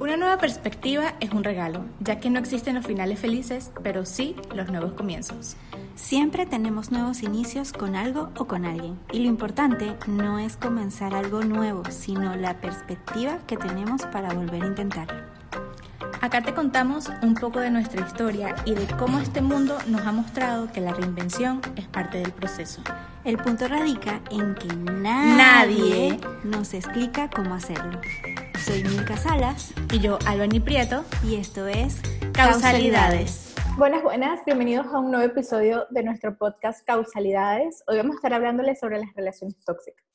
Una 0.00 0.16
nueva 0.16 0.38
perspectiva 0.38 1.12
es 1.20 1.30
un 1.32 1.44
regalo, 1.44 1.84
ya 2.00 2.20
que 2.20 2.30
no 2.30 2.38
existen 2.38 2.74
los 2.74 2.86
finales 2.86 3.18
felices, 3.18 3.70
pero 3.82 4.06
sí 4.06 4.34
los 4.54 4.70
nuevos 4.70 4.94
comienzos. 4.94 5.56
Siempre 5.94 6.46
tenemos 6.46 6.90
nuevos 6.90 7.22
inicios 7.22 7.74
con 7.74 7.94
algo 7.94 8.30
o 8.38 8.46
con 8.46 8.64
alguien. 8.64 8.98
Y 9.12 9.18
lo 9.18 9.28
importante 9.28 9.94
no 10.06 10.38
es 10.38 10.56
comenzar 10.56 11.14
algo 11.14 11.42
nuevo, 11.42 11.82
sino 11.90 12.34
la 12.34 12.62
perspectiva 12.62 13.40
que 13.46 13.58
tenemos 13.58 14.00
para 14.06 14.32
volver 14.32 14.62
a 14.62 14.68
intentarlo. 14.68 15.20
Acá 16.22 16.40
te 16.40 16.54
contamos 16.54 17.10
un 17.20 17.34
poco 17.34 17.60
de 17.60 17.70
nuestra 17.70 18.06
historia 18.06 18.54
y 18.64 18.74
de 18.74 18.86
cómo 18.96 19.18
este 19.18 19.42
mundo 19.42 19.76
nos 19.86 20.00
ha 20.06 20.12
mostrado 20.12 20.72
que 20.72 20.80
la 20.80 20.94
reinvención 20.94 21.60
es 21.76 21.86
parte 21.88 22.20
del 22.20 22.32
proceso. 22.32 22.80
El 23.22 23.36
punto 23.36 23.68
radica 23.68 24.22
en 24.30 24.54
que 24.54 24.74
nadie, 24.74 26.18
nos 26.42 26.72
explica 26.72 27.28
cómo 27.28 27.54
hacerlo. 27.54 28.00
Soy 28.70 28.84
Milka 28.84 29.16
Salas. 29.16 29.74
Y 29.92 29.98
yo, 29.98 30.16
Albany 30.28 30.60
Prieto. 30.60 31.04
Y 31.24 31.34
esto 31.34 31.66
es 31.66 32.00
Causalidades. 32.32 33.56
Buenas, 33.76 34.00
buenas. 34.00 34.44
Bienvenidos 34.44 34.86
a 34.86 35.00
un 35.00 35.10
nuevo 35.10 35.26
episodio 35.26 35.86
de 35.90 36.04
nuestro 36.04 36.38
podcast 36.38 36.86
Causalidades. 36.86 37.82
Hoy 37.88 37.96
vamos 37.96 38.12
a 38.12 38.18
estar 38.18 38.32
hablándoles 38.32 38.78
sobre 38.78 39.00
las 39.00 39.12
relaciones 39.16 39.56
tóxicas. 39.64 40.06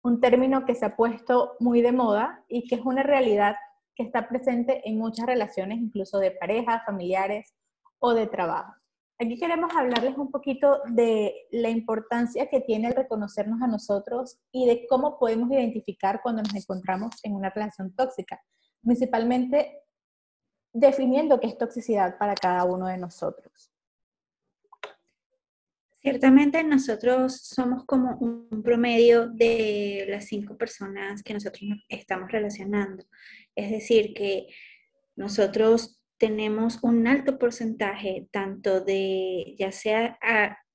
Un 0.00 0.18
término 0.18 0.64
que 0.64 0.74
se 0.74 0.86
ha 0.86 0.96
puesto 0.96 1.56
muy 1.60 1.82
de 1.82 1.92
moda 1.92 2.42
y 2.48 2.66
que 2.66 2.76
es 2.76 2.80
una 2.86 3.02
realidad 3.02 3.56
que 3.94 4.04
está 4.04 4.30
presente 4.30 4.80
en 4.88 4.96
muchas 4.96 5.26
relaciones, 5.26 5.76
incluso 5.76 6.18
de 6.20 6.30
pareja, 6.30 6.82
familiares 6.86 7.52
o 7.98 8.14
de 8.14 8.26
trabajo. 8.26 8.79
Aquí 9.22 9.38
queremos 9.38 9.70
hablarles 9.76 10.16
un 10.16 10.30
poquito 10.30 10.80
de 10.86 11.46
la 11.50 11.68
importancia 11.68 12.48
que 12.48 12.62
tiene 12.62 12.90
reconocernos 12.90 13.60
a 13.60 13.66
nosotros 13.66 14.38
y 14.50 14.66
de 14.66 14.86
cómo 14.88 15.18
podemos 15.18 15.50
identificar 15.50 16.22
cuando 16.22 16.40
nos 16.40 16.54
encontramos 16.54 17.16
en 17.22 17.34
una 17.34 17.50
relación 17.50 17.94
tóxica, 17.94 18.40
principalmente 18.82 19.82
definiendo 20.72 21.38
qué 21.38 21.48
es 21.48 21.58
toxicidad 21.58 22.16
para 22.16 22.34
cada 22.34 22.64
uno 22.64 22.86
de 22.86 22.96
nosotros. 22.96 23.70
Ciertamente 25.96 26.64
nosotros 26.64 27.42
somos 27.42 27.84
como 27.84 28.16
un 28.20 28.62
promedio 28.62 29.28
de 29.28 30.06
las 30.08 30.28
cinco 30.28 30.56
personas 30.56 31.22
que 31.22 31.34
nosotros 31.34 31.62
estamos 31.90 32.32
relacionando. 32.32 33.04
Es 33.54 33.70
decir, 33.70 34.14
que 34.14 34.46
nosotros 35.14 35.99
tenemos 36.20 36.78
un 36.82 37.06
alto 37.08 37.38
porcentaje 37.38 38.28
tanto 38.30 38.82
de 38.82 39.56
ya 39.58 39.72
sea 39.72 40.18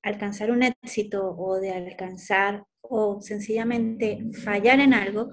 alcanzar 0.02 0.50
un 0.50 0.64
éxito 0.64 1.36
o 1.38 1.60
de 1.60 1.70
alcanzar 1.70 2.66
o 2.82 3.22
sencillamente 3.22 4.26
fallar 4.44 4.80
en 4.80 4.96
algo, 4.96 5.30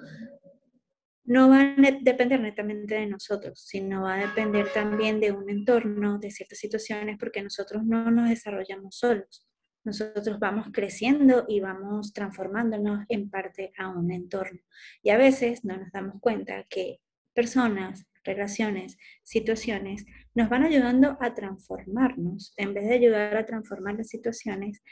no 1.25 1.49
va 1.49 1.63
a 1.63 1.77
depender 2.03 2.41
netamente 2.41 2.95
de 2.95 3.07
nosotros, 3.07 3.63
sino 3.65 4.03
va 4.03 4.17
a 4.17 4.27
depender 4.27 4.71
también 4.75 5.19
de 5.19 5.33
un 5.33 5.49
entorno, 5.49 6.19
de 6.19 6.31
ciertas 6.31 6.59
situaciones, 6.59 7.17
porque 7.19 7.43
nosotros 7.43 7.83
no 7.85 8.11
nos 8.11 8.29
desarrollamos 8.29 8.97
solos. 8.99 9.49
Nosotros 9.85 10.39
vamos 10.39 10.67
creciendo 10.73 11.47
y 11.49 11.61
vamos 11.61 12.13
transformándonos 12.13 13.07
en 13.09 13.31
parte 13.31 13.73
a 13.79 13.89
un 13.89 14.13
entorno. 14.13 14.61
Y 15.03 15.09
a 15.09 15.17
veces 15.17 15.65
no 15.65 15.77
nos 15.79 15.91
damos 15.91 16.21
cuenta 16.21 16.65
que 16.69 17.01
personas, 17.35 18.07
relaciones, 18.25 18.97
situaciones, 19.23 20.05
nos 20.35 20.49
van 20.49 20.65
ayudando 20.65 21.17
a 21.21 21.35
transformarnos, 21.35 22.55
en 22.57 22.75
vez 22.75 22.85
de 22.85 22.95
ayudar 22.95 23.37
a 23.37 23.47
transformar 23.47 23.97
las 23.97 24.09
situaciones, 24.09 24.83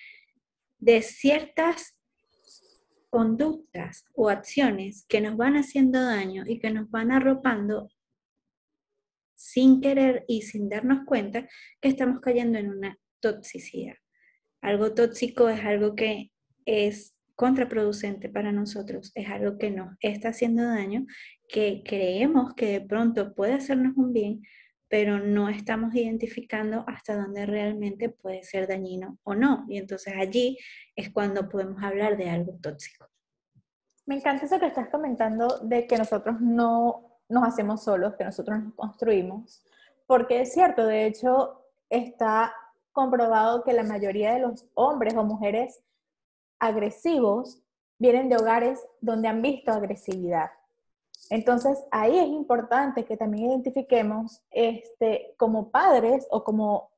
de 0.78 1.02
ciertas 1.02 1.96
conductas 3.10 4.04
o 4.14 4.28
acciones 4.28 5.04
que 5.08 5.20
nos 5.20 5.36
van 5.36 5.56
haciendo 5.56 6.02
daño 6.02 6.44
y 6.46 6.58
que 6.58 6.70
nos 6.70 6.90
van 6.90 7.10
arropando 7.10 7.90
sin 9.34 9.80
querer 9.80 10.24
y 10.28 10.42
sin 10.42 10.68
darnos 10.68 11.04
cuenta 11.06 11.48
que 11.80 11.88
estamos 11.88 12.20
cayendo 12.20 12.58
en 12.58 12.70
una 12.70 12.98
toxicidad. 13.20 13.96
Algo 14.60 14.94
tóxico 14.94 15.48
es 15.48 15.64
algo 15.64 15.96
que 15.96 16.30
es 16.66 17.16
contraproducente 17.40 18.28
para 18.28 18.52
nosotros, 18.52 19.12
es 19.14 19.30
algo 19.30 19.56
que 19.56 19.70
nos 19.70 19.96
está 20.00 20.28
haciendo 20.28 20.62
daño, 20.62 21.06
que 21.48 21.82
creemos 21.82 22.52
que 22.52 22.66
de 22.66 22.80
pronto 22.82 23.34
puede 23.34 23.54
hacernos 23.54 23.96
un 23.96 24.12
bien, 24.12 24.42
pero 24.88 25.20
no 25.20 25.48
estamos 25.48 25.94
identificando 25.94 26.84
hasta 26.86 27.16
dónde 27.16 27.46
realmente 27.46 28.10
puede 28.10 28.42
ser 28.42 28.68
dañino 28.68 29.16
o 29.22 29.34
no. 29.34 29.64
Y 29.70 29.78
entonces 29.78 30.12
allí 30.18 30.58
es 30.94 31.08
cuando 31.08 31.48
podemos 31.48 31.82
hablar 31.82 32.18
de 32.18 32.28
algo 32.28 32.58
tóxico. 32.60 33.06
Me 34.04 34.16
encanta 34.16 34.44
eso 34.44 34.60
que 34.60 34.66
estás 34.66 34.90
comentando 34.90 35.60
de 35.60 35.86
que 35.86 35.96
nosotros 35.96 36.42
no 36.42 37.22
nos 37.30 37.44
hacemos 37.48 37.82
solos, 37.82 38.16
que 38.18 38.24
nosotros 38.24 38.62
nos 38.62 38.74
construimos, 38.74 39.64
porque 40.06 40.42
es 40.42 40.52
cierto, 40.52 40.84
de 40.84 41.06
hecho 41.06 41.64
está 41.88 42.52
comprobado 42.92 43.64
que 43.64 43.72
la 43.72 43.84
mayoría 43.84 44.34
de 44.34 44.40
los 44.40 44.66
hombres 44.74 45.14
o 45.14 45.24
mujeres 45.24 45.80
agresivos 46.60 47.60
vienen 47.98 48.28
de 48.28 48.36
hogares 48.36 48.86
donde 49.00 49.28
han 49.28 49.42
visto 49.42 49.72
agresividad. 49.72 50.50
Entonces, 51.28 51.78
ahí 51.90 52.18
es 52.18 52.28
importante 52.28 53.04
que 53.04 53.16
también 53.16 53.50
identifiquemos 53.50 54.42
este, 54.50 55.34
como 55.36 55.70
padres 55.70 56.26
o 56.30 56.42
como 56.44 56.90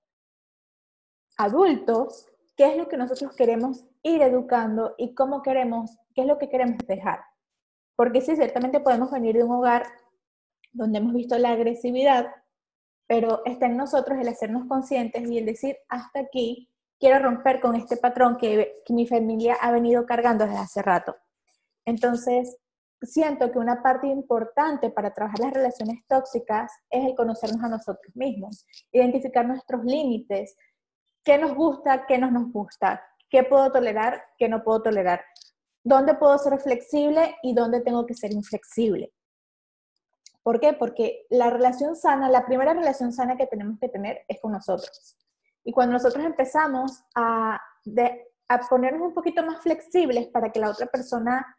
adultos 1.37 2.27
qué 2.57 2.71
es 2.71 2.77
lo 2.77 2.89
que 2.89 2.97
nosotros 2.97 3.35
queremos 3.35 3.85
ir 4.03 4.23
educando 4.23 4.95
y 4.99 5.15
cómo 5.15 5.43
queremos, 5.43 5.97
qué 6.15 6.23
es 6.23 6.27
lo 6.27 6.39
que 6.39 6.49
queremos 6.49 6.79
dejar. 6.87 7.21
Porque 7.97 8.21
sí, 8.21 8.37
ciertamente 8.37 8.81
podemos 8.81 9.11
venir 9.11 9.37
de 9.37 9.45
un 9.45 9.53
hogar 9.53 9.85
donde 10.73 10.99
hemos 10.99 11.15
visto 11.15 11.37
la 11.39 11.53
agresividad, 11.53 12.27
pero 13.07 13.43
está 13.45 13.67
en 13.67 13.77
nosotros 13.77 14.19
el 14.19 14.29
hacernos 14.29 14.67
conscientes 14.67 15.29
y 15.29 15.39
el 15.39 15.47
decir, 15.47 15.77
hasta 15.89 16.21
aquí 16.21 16.72
quiero 17.03 17.19
romper 17.19 17.61
con 17.61 17.75
este 17.75 17.97
patrón 17.97 18.37
que, 18.37 18.81
mi 18.91 19.09
familia 19.09 19.57
ha 19.61 19.73
venido 19.73 20.07
cargando 20.07 20.45
desde 20.45 20.61
hace 20.61 20.83
rato. 20.83 21.17
Entonces, 21.85 22.57
siento 23.01 23.51
que 23.51 23.59
una 23.59 23.83
parte 23.83 24.07
importante 24.07 24.89
para 24.89 25.13
trabajar 25.13 25.41
las 25.41 25.53
relaciones 25.53 26.07
tóxicas 26.07 26.71
es 26.89 27.05
el 27.05 27.17
conocernos 27.17 27.61
a 27.65 27.69
nosotros 27.69 28.15
mismos, 28.15 28.65
identificar 28.93 29.45
nuestros 29.45 29.85
límites, 29.85 30.55
qué 31.25 31.39
nos 31.39 31.57
gusta, 31.57 32.07
qué 32.07 32.19
no 32.19 32.31
nos 32.31 32.53
gusta, 32.53 33.05
qué 33.29 33.43
puedo 33.43 33.73
tolerar, 33.73 34.23
qué 34.39 34.49
no 34.49 34.63
puedo 34.63 34.83
tolerar, 34.83 35.25
dónde 35.83 36.15
puedo 36.15 36.39
ser 36.39 36.57
flexible 36.61 37.35
y 37.43 37.53
dónde 37.53 37.81
tengo 37.81 38.07
que 38.07 38.15
ser 38.15 38.31
inflexible. 38.31 39.13
¿Por 40.45 40.61
qué? 40.61 40.73
Porque 40.73 41.27
la 41.31 41.51
relación 41.51 41.97
sana, 41.97 42.29
la 42.29 42.47
primera 42.47 42.75
relación 42.75 43.13
sana 43.13 43.37
que 43.37 43.49
tenemos 43.49 43.81
que 43.81 43.89
tener 43.89 44.25
es 44.29 44.41
con 44.41 44.53
nosotros. 44.53 45.17
Y 45.65 45.73
cuando 45.73 45.95
nosotros 45.95 46.25
empezamos 46.25 47.05
a, 47.15 47.61
ponernos 48.69 49.03
un 49.03 49.15
poquito 49.15 49.43
más 49.45 49.63
flexibles 49.63 50.27
para 50.29 50.51
que 50.51 50.61
la 50.61 50.71
otra 50.71 50.87
persona 50.87 51.57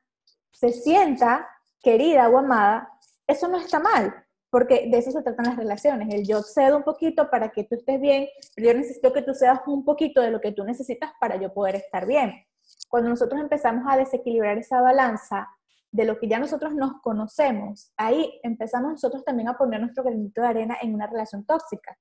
se 0.51 0.69
sienta 0.69 1.47
querida 1.81 2.29
o 2.29 2.37
amada, 2.37 2.89
eso 3.25 3.47
no 3.47 3.57
está 3.57 3.79
mal, 3.79 4.13
porque 4.49 4.87
de 4.89 4.97
eso 4.99 5.11
se 5.11 5.23
tratan 5.23 5.47
las 5.47 5.57
relaciones. 5.57 6.13
El 6.13 6.27
yo 6.27 6.43
cedo 6.43 6.77
un 6.77 6.83
poquito 6.83 7.29
para 7.29 7.49
que 7.49 7.63
tú 7.63 7.75
estés 7.75 7.99
bien, 7.99 8.27
pero 8.55 8.67
yo 8.67 8.77
necesito 8.77 9.11
que 9.11 9.23
tú 9.23 9.33
cedas 9.33 9.61
un 9.65 9.83
poquito 9.83 10.21
de 10.21 10.31
lo 10.31 10.39
que 10.39 10.51
tú 10.51 10.63
necesitas 10.63 11.11
para 11.19 11.37
yo 11.37 11.53
poder 11.53 11.75
estar 11.75 12.05
bien. 12.05 12.45
Cuando 12.89 13.09
nosotros 13.09 13.41
empezamos 13.41 13.85
a 13.87 13.97
desequilibrar 13.97 14.57
esa 14.57 14.81
balanza 14.81 15.49
de 15.91 16.05
lo 16.05 16.19
que 16.19 16.27
ya 16.27 16.39
nosotros 16.39 16.75
nos 16.75 17.01
conocemos, 17.01 17.91
ahí 17.97 18.39
empezamos 18.43 18.91
nosotros 18.91 19.23
también 19.23 19.49
a 19.49 19.57
poner 19.57 19.79
nuestro 19.79 20.03
granito 20.03 20.41
de 20.41 20.47
arena 20.47 20.77
en 20.81 20.93
una 20.93 21.07
relación 21.07 21.45
tóxica. 21.45 21.97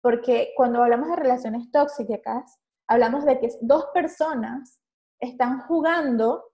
Porque 0.00 0.52
cuando 0.56 0.82
hablamos 0.82 1.08
de 1.08 1.16
relaciones 1.16 1.70
tóxicas, 1.70 2.58
hablamos 2.86 3.24
de 3.24 3.38
que 3.38 3.50
dos 3.60 3.86
personas 3.92 4.80
están 5.20 5.60
jugando 5.60 6.44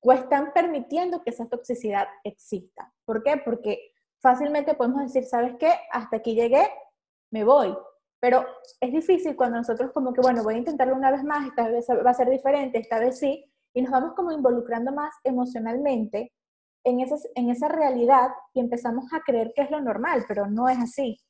o 0.00 0.12
están 0.12 0.52
permitiendo 0.52 1.22
que 1.22 1.30
esa 1.30 1.48
toxicidad 1.48 2.06
exista. 2.24 2.92
¿Por 3.04 3.22
qué? 3.22 3.40
Porque 3.44 3.92
fácilmente 4.20 4.74
podemos 4.74 5.02
decir, 5.02 5.24
¿sabes 5.24 5.54
qué? 5.58 5.72
Hasta 5.92 6.18
aquí 6.18 6.34
llegué, 6.34 6.68
me 7.30 7.44
voy. 7.44 7.76
Pero 8.20 8.46
es 8.80 8.92
difícil 8.92 9.36
cuando 9.36 9.58
nosotros 9.58 9.92
como 9.92 10.12
que, 10.12 10.20
bueno, 10.20 10.42
voy 10.42 10.54
a 10.54 10.58
intentarlo 10.58 10.94
una 10.94 11.10
vez 11.10 11.22
más, 11.22 11.46
esta 11.46 11.68
vez 11.68 11.86
va 11.88 12.10
a 12.10 12.14
ser 12.14 12.30
diferente, 12.30 12.78
esta 12.78 12.98
vez 12.98 13.18
sí, 13.18 13.44
y 13.74 13.82
nos 13.82 13.90
vamos 13.90 14.14
como 14.14 14.32
involucrando 14.32 14.90
más 14.92 15.14
emocionalmente 15.22 16.32
en 16.84 17.00
esa, 17.00 17.16
en 17.34 17.50
esa 17.50 17.68
realidad 17.68 18.30
y 18.54 18.60
empezamos 18.60 19.12
a 19.12 19.20
creer 19.20 19.52
que 19.54 19.62
es 19.62 19.70
lo 19.70 19.80
normal, 19.80 20.24
pero 20.26 20.46
no 20.46 20.68
es 20.68 20.78
así. 20.78 21.20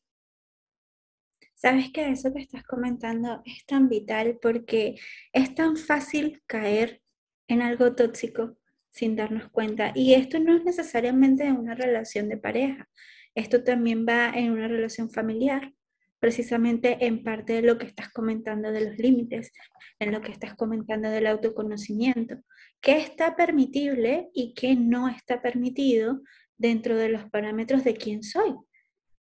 Sabes 1.57 1.91
que 1.91 2.11
eso 2.11 2.35
que 2.35 2.43
estás 2.43 2.65
comentando 2.65 3.41
es 3.47 3.65
tan 3.65 3.89
vital 3.89 4.39
porque 4.43 5.01
es 5.33 5.55
tan 5.55 5.79
fácil 5.79 6.43
caer 6.47 7.01
en 7.49 7.63
algo 7.63 7.95
tóxico 7.95 8.59
sin 8.91 9.17
darnos 9.17 9.49
cuenta. 9.49 9.91
Y 9.95 10.13
esto 10.13 10.39
no 10.39 10.55
es 10.55 10.65
necesariamente 10.65 11.45
en 11.45 11.57
una 11.57 11.75
relación 11.75 12.29
de 12.29 12.37
pareja, 12.37 12.91
esto 13.35 13.65
también 13.65 14.05
va 14.07 14.31
en 14.35 14.53
una 14.53 14.69
relación 14.69 15.11
familiar, 15.11 15.73
precisamente 16.19 17.07
en 17.07 17.25
parte 17.25 17.55
de 17.55 17.63
lo 17.63 17.79
que 17.79 17.87
estás 17.87 18.11
comentando 18.11 18.71
de 18.71 18.91
los 18.91 18.99
límites, 18.99 19.51
en 19.99 20.13
lo 20.13 20.21
que 20.21 20.33
estás 20.33 20.55
comentando 20.57 21.09
del 21.09 21.27
autoconocimiento, 21.27 22.37
qué 22.83 22.99
está 22.99 23.35
permitible 23.35 24.29
y 24.35 24.53
qué 24.53 24.77
no 24.77 25.09
está 25.09 25.41
permitido 25.41 26.21
dentro 26.59 26.97
de 26.97 27.09
los 27.09 27.25
parámetros 27.31 27.83
de 27.83 27.95
quién 27.95 28.23
soy 28.23 28.55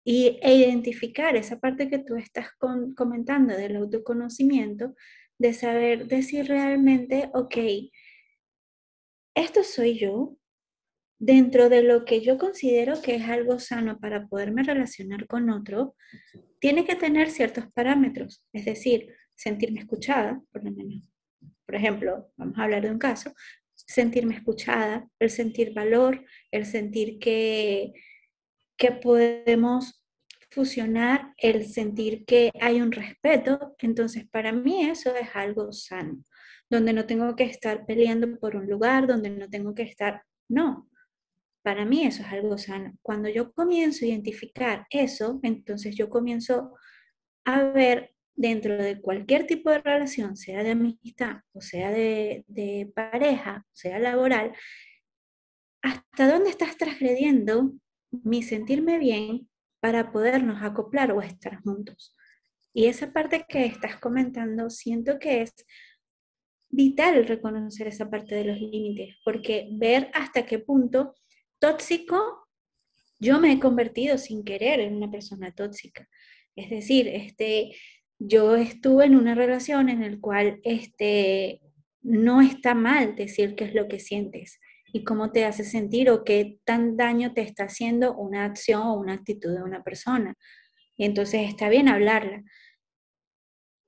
y, 0.03 0.39
e 0.41 0.55
identificar 0.55 1.35
esa 1.35 1.59
parte 1.59 1.89
que 1.89 1.99
tú 1.99 2.15
estás 2.15 2.47
comentando 2.95 3.55
del 3.55 3.75
autoconocimiento, 3.75 4.95
de 5.37 5.53
saber 5.53 6.07
decir 6.07 6.47
realmente, 6.47 7.29
ok, 7.33 7.57
esto 9.35 9.63
soy 9.63 9.97
yo, 9.97 10.37
dentro 11.19 11.69
de 11.69 11.83
lo 11.83 12.03
que 12.03 12.21
yo 12.21 12.39
considero 12.39 12.99
que 13.01 13.15
es 13.15 13.23
algo 13.29 13.59
sano 13.59 13.99
para 13.99 14.27
poderme 14.27 14.63
relacionar 14.63 15.27
con 15.27 15.51
otro, 15.51 15.95
tiene 16.59 16.83
que 16.83 16.95
tener 16.95 17.29
ciertos 17.29 17.71
parámetros, 17.73 18.43
es 18.53 18.65
decir, 18.65 19.13
sentirme 19.35 19.81
escuchada, 19.81 20.41
por 20.51 20.63
lo 20.63 20.71
menos. 20.71 21.11
Por 21.65 21.75
ejemplo, 21.75 22.31
vamos 22.37 22.57
a 22.57 22.63
hablar 22.63 22.83
de 22.83 22.91
un 22.91 22.97
caso, 22.97 23.33
sentirme 23.73 24.35
escuchada, 24.35 25.07
el 25.19 25.29
sentir 25.29 25.73
valor, 25.73 26.25
el 26.51 26.65
sentir 26.65 27.19
que, 27.19 27.93
que 28.81 28.91
podemos 28.91 30.03
fusionar, 30.49 31.35
el 31.37 31.67
sentir 31.67 32.25
que 32.25 32.51
hay 32.59 32.81
un 32.81 32.91
respeto. 32.91 33.75
Entonces, 33.77 34.27
para 34.27 34.51
mí 34.51 34.89
eso 34.89 35.15
es 35.15 35.29
algo 35.35 35.71
sano, 35.71 36.23
donde 36.67 36.91
no 36.91 37.05
tengo 37.05 37.35
que 37.35 37.43
estar 37.43 37.85
peleando 37.85 38.39
por 38.39 38.55
un 38.55 38.67
lugar, 38.67 39.05
donde 39.05 39.29
no 39.29 39.47
tengo 39.47 39.75
que 39.75 39.83
estar, 39.83 40.23
no. 40.49 40.89
Para 41.63 41.85
mí 41.85 42.07
eso 42.07 42.23
es 42.23 42.29
algo 42.29 42.57
sano. 42.57 42.97
Cuando 43.03 43.29
yo 43.29 43.53
comienzo 43.53 44.03
a 44.03 44.07
identificar 44.07 44.87
eso, 44.89 45.39
entonces 45.43 45.95
yo 45.95 46.09
comienzo 46.09 46.73
a 47.45 47.61
ver 47.65 48.15
dentro 48.33 48.81
de 48.81 48.99
cualquier 48.99 49.45
tipo 49.45 49.69
de 49.69 49.77
relación, 49.77 50.35
sea 50.35 50.63
de 50.63 50.71
amistad 50.71 51.41
o 51.53 51.61
sea 51.61 51.91
de, 51.91 52.45
de 52.47 52.91
pareja, 52.95 53.63
sea 53.73 53.99
laboral, 53.99 54.53
hasta 55.83 56.31
dónde 56.31 56.49
estás 56.49 56.77
transgrediendo 56.77 57.73
mi 58.11 58.43
sentirme 58.43 58.99
bien 58.99 59.49
para 59.79 60.11
podernos 60.11 60.61
acoplar 60.61 61.11
o 61.11 61.21
estar 61.21 61.61
juntos. 61.61 62.15
Y 62.73 62.85
esa 62.85 63.11
parte 63.11 63.45
que 63.49 63.65
estás 63.65 63.97
comentando, 63.97 64.69
siento 64.69 65.19
que 65.19 65.41
es 65.41 65.53
vital 66.69 67.25
reconocer 67.27 67.87
esa 67.87 68.09
parte 68.09 68.35
de 68.35 68.45
los 68.45 68.59
límites, 68.59 69.15
porque 69.25 69.67
ver 69.73 70.09
hasta 70.13 70.45
qué 70.45 70.59
punto 70.59 71.15
tóxico, 71.59 72.47
yo 73.19 73.39
me 73.39 73.51
he 73.51 73.59
convertido 73.59 74.17
sin 74.17 74.43
querer 74.43 74.79
en 74.79 74.95
una 74.95 75.11
persona 75.11 75.53
tóxica. 75.53 76.07
Es 76.55 76.69
decir, 76.69 77.07
este, 77.07 77.75
yo 78.19 78.55
estuve 78.55 79.05
en 79.05 79.15
una 79.15 79.35
relación 79.35 79.89
en 79.89 80.09
la 80.09 80.19
cual 80.19 80.59
este, 80.63 81.61
no 82.01 82.41
está 82.41 82.73
mal 82.73 83.15
decir 83.15 83.55
qué 83.55 83.65
es 83.65 83.73
lo 83.73 83.87
que 83.87 83.99
sientes 83.99 84.60
y 84.93 85.03
cómo 85.03 85.31
te 85.31 85.45
hace 85.45 85.63
sentir 85.63 86.09
o 86.09 86.23
qué 86.23 86.59
tan 86.65 86.97
daño 86.97 87.33
te 87.33 87.41
está 87.41 87.65
haciendo 87.65 88.15
una 88.15 88.45
acción 88.45 88.81
o 88.83 88.93
una 88.93 89.13
actitud 89.13 89.53
de 89.53 89.63
una 89.63 89.83
persona. 89.83 90.35
Y 90.97 91.05
entonces 91.05 91.47
está 91.47 91.69
bien 91.69 91.87
hablarla. 91.87 92.43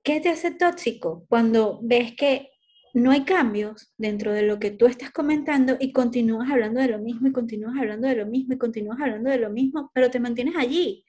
¿Qué 0.02 0.20
te 0.20 0.28
hace 0.28 0.50
tóxico? 0.50 1.24
Cuando 1.28 1.80
ves 1.82 2.14
que 2.16 2.50
no 2.94 3.10
hay 3.10 3.24
cambios 3.24 3.92
dentro 3.96 4.32
de 4.32 4.42
lo 4.42 4.58
que 4.58 4.70
tú 4.70 4.86
estás 4.86 5.10
comentando 5.10 5.76
y 5.80 5.92
continúas 5.92 6.50
hablando 6.50 6.80
de 6.80 6.88
lo 6.88 6.98
mismo 6.98 7.28
y 7.28 7.32
continúas 7.32 7.76
hablando 7.76 8.06
de 8.06 8.16
lo 8.16 8.26
mismo 8.26 8.54
y 8.54 8.58
continúas 8.58 9.00
hablando 9.00 9.30
de 9.30 9.38
lo 9.38 9.50
mismo, 9.50 9.90
pero 9.92 10.10
te 10.10 10.20
mantienes 10.20 10.54
allí. 10.56 11.04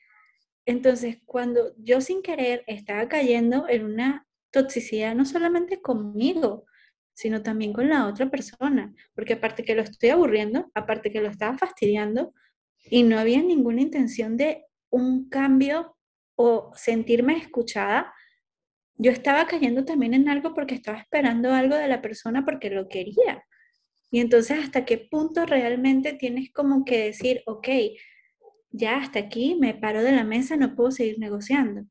Entonces, 0.65 1.17
cuando 1.25 1.75
yo 1.77 2.01
sin 2.01 2.23
querer 2.23 2.63
estaba 2.65 3.07
cayendo 3.07 3.67
en 3.69 3.85
una 3.85 4.25
toxicidad, 4.51 5.13
no 5.13 5.25
solamente 5.25 5.81
conmigo, 5.81 6.65
sino 7.15 7.41
también 7.41 7.73
con 7.73 7.89
la 7.89 8.05
otra 8.07 8.29
persona, 8.29 8.93
porque 9.15 9.33
aparte 9.33 9.63
que 9.63 9.73
lo 9.73 9.81
estoy 9.81 10.09
aburriendo, 10.09 10.69
aparte 10.75 11.11
que 11.11 11.21
lo 11.21 11.29
estaba 11.29 11.57
fastidiando, 11.57 12.33
y 12.89 13.03
no 13.03 13.17
había 13.17 13.41
ninguna 13.41 13.81
intención 13.81 14.37
de 14.37 14.65
un 14.91 15.29
cambio 15.29 15.95
o 16.35 16.71
sentirme 16.75 17.37
escuchada, 17.37 18.13
yo 18.97 19.11
estaba 19.11 19.47
cayendo 19.47 19.85
también 19.85 20.13
en 20.13 20.29
algo 20.29 20.53
porque 20.53 20.75
estaba 20.75 20.99
esperando 20.99 21.51
algo 21.51 21.75
de 21.75 21.87
la 21.87 22.01
persona 22.01 22.45
porque 22.45 22.69
lo 22.69 22.87
quería. 22.87 23.43
Y 24.11 24.19
entonces, 24.19 24.59
¿hasta 24.59 24.85
qué 24.85 24.97
punto 24.97 25.45
realmente 25.45 26.13
tienes 26.13 26.51
como 26.51 26.85
que 26.85 27.05
decir, 27.05 27.41
ok, 27.45 27.67
ya 28.71 28.97
hasta 28.97 29.19
aquí 29.19 29.55
me 29.55 29.73
paro 29.73 30.03
de 30.03 30.11
la 30.11 30.23
mesa, 30.23 30.55
no 30.57 30.75
puedo 30.75 30.91
seguir 30.91 31.17
negociando? 31.19 31.85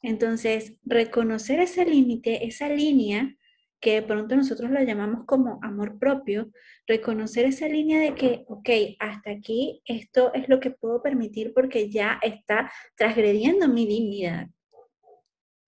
Entonces, 0.00 0.74
reconocer 0.84 1.60
ese 1.60 1.84
límite, 1.84 2.46
esa 2.46 2.68
línea, 2.68 3.36
que 3.86 4.00
de 4.00 4.02
pronto 4.02 4.34
nosotros 4.34 4.68
lo 4.72 4.82
llamamos 4.82 5.26
como 5.26 5.60
amor 5.62 6.00
propio, 6.00 6.50
reconocer 6.88 7.46
esa 7.46 7.68
línea 7.68 8.00
de 8.00 8.16
que, 8.16 8.44
ok, 8.48 8.68
hasta 8.98 9.30
aquí 9.30 9.80
esto 9.84 10.34
es 10.34 10.48
lo 10.48 10.58
que 10.58 10.72
puedo 10.72 11.00
permitir 11.04 11.54
porque 11.54 11.88
ya 11.88 12.18
está 12.20 12.68
transgrediendo 12.96 13.68
mi 13.68 13.86
dignidad. 13.86 14.48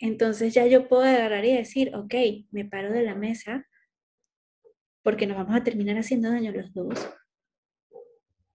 Entonces 0.00 0.52
ya 0.52 0.66
yo 0.66 0.88
puedo 0.88 1.04
agarrar 1.04 1.44
y 1.44 1.54
decir, 1.54 1.94
ok, 1.94 2.12
me 2.50 2.64
paro 2.64 2.92
de 2.92 3.04
la 3.04 3.14
mesa 3.14 3.68
porque 5.04 5.28
nos 5.28 5.36
vamos 5.36 5.54
a 5.54 5.62
terminar 5.62 5.96
haciendo 5.96 6.28
daño 6.28 6.50
los 6.50 6.74
dos. 6.74 7.08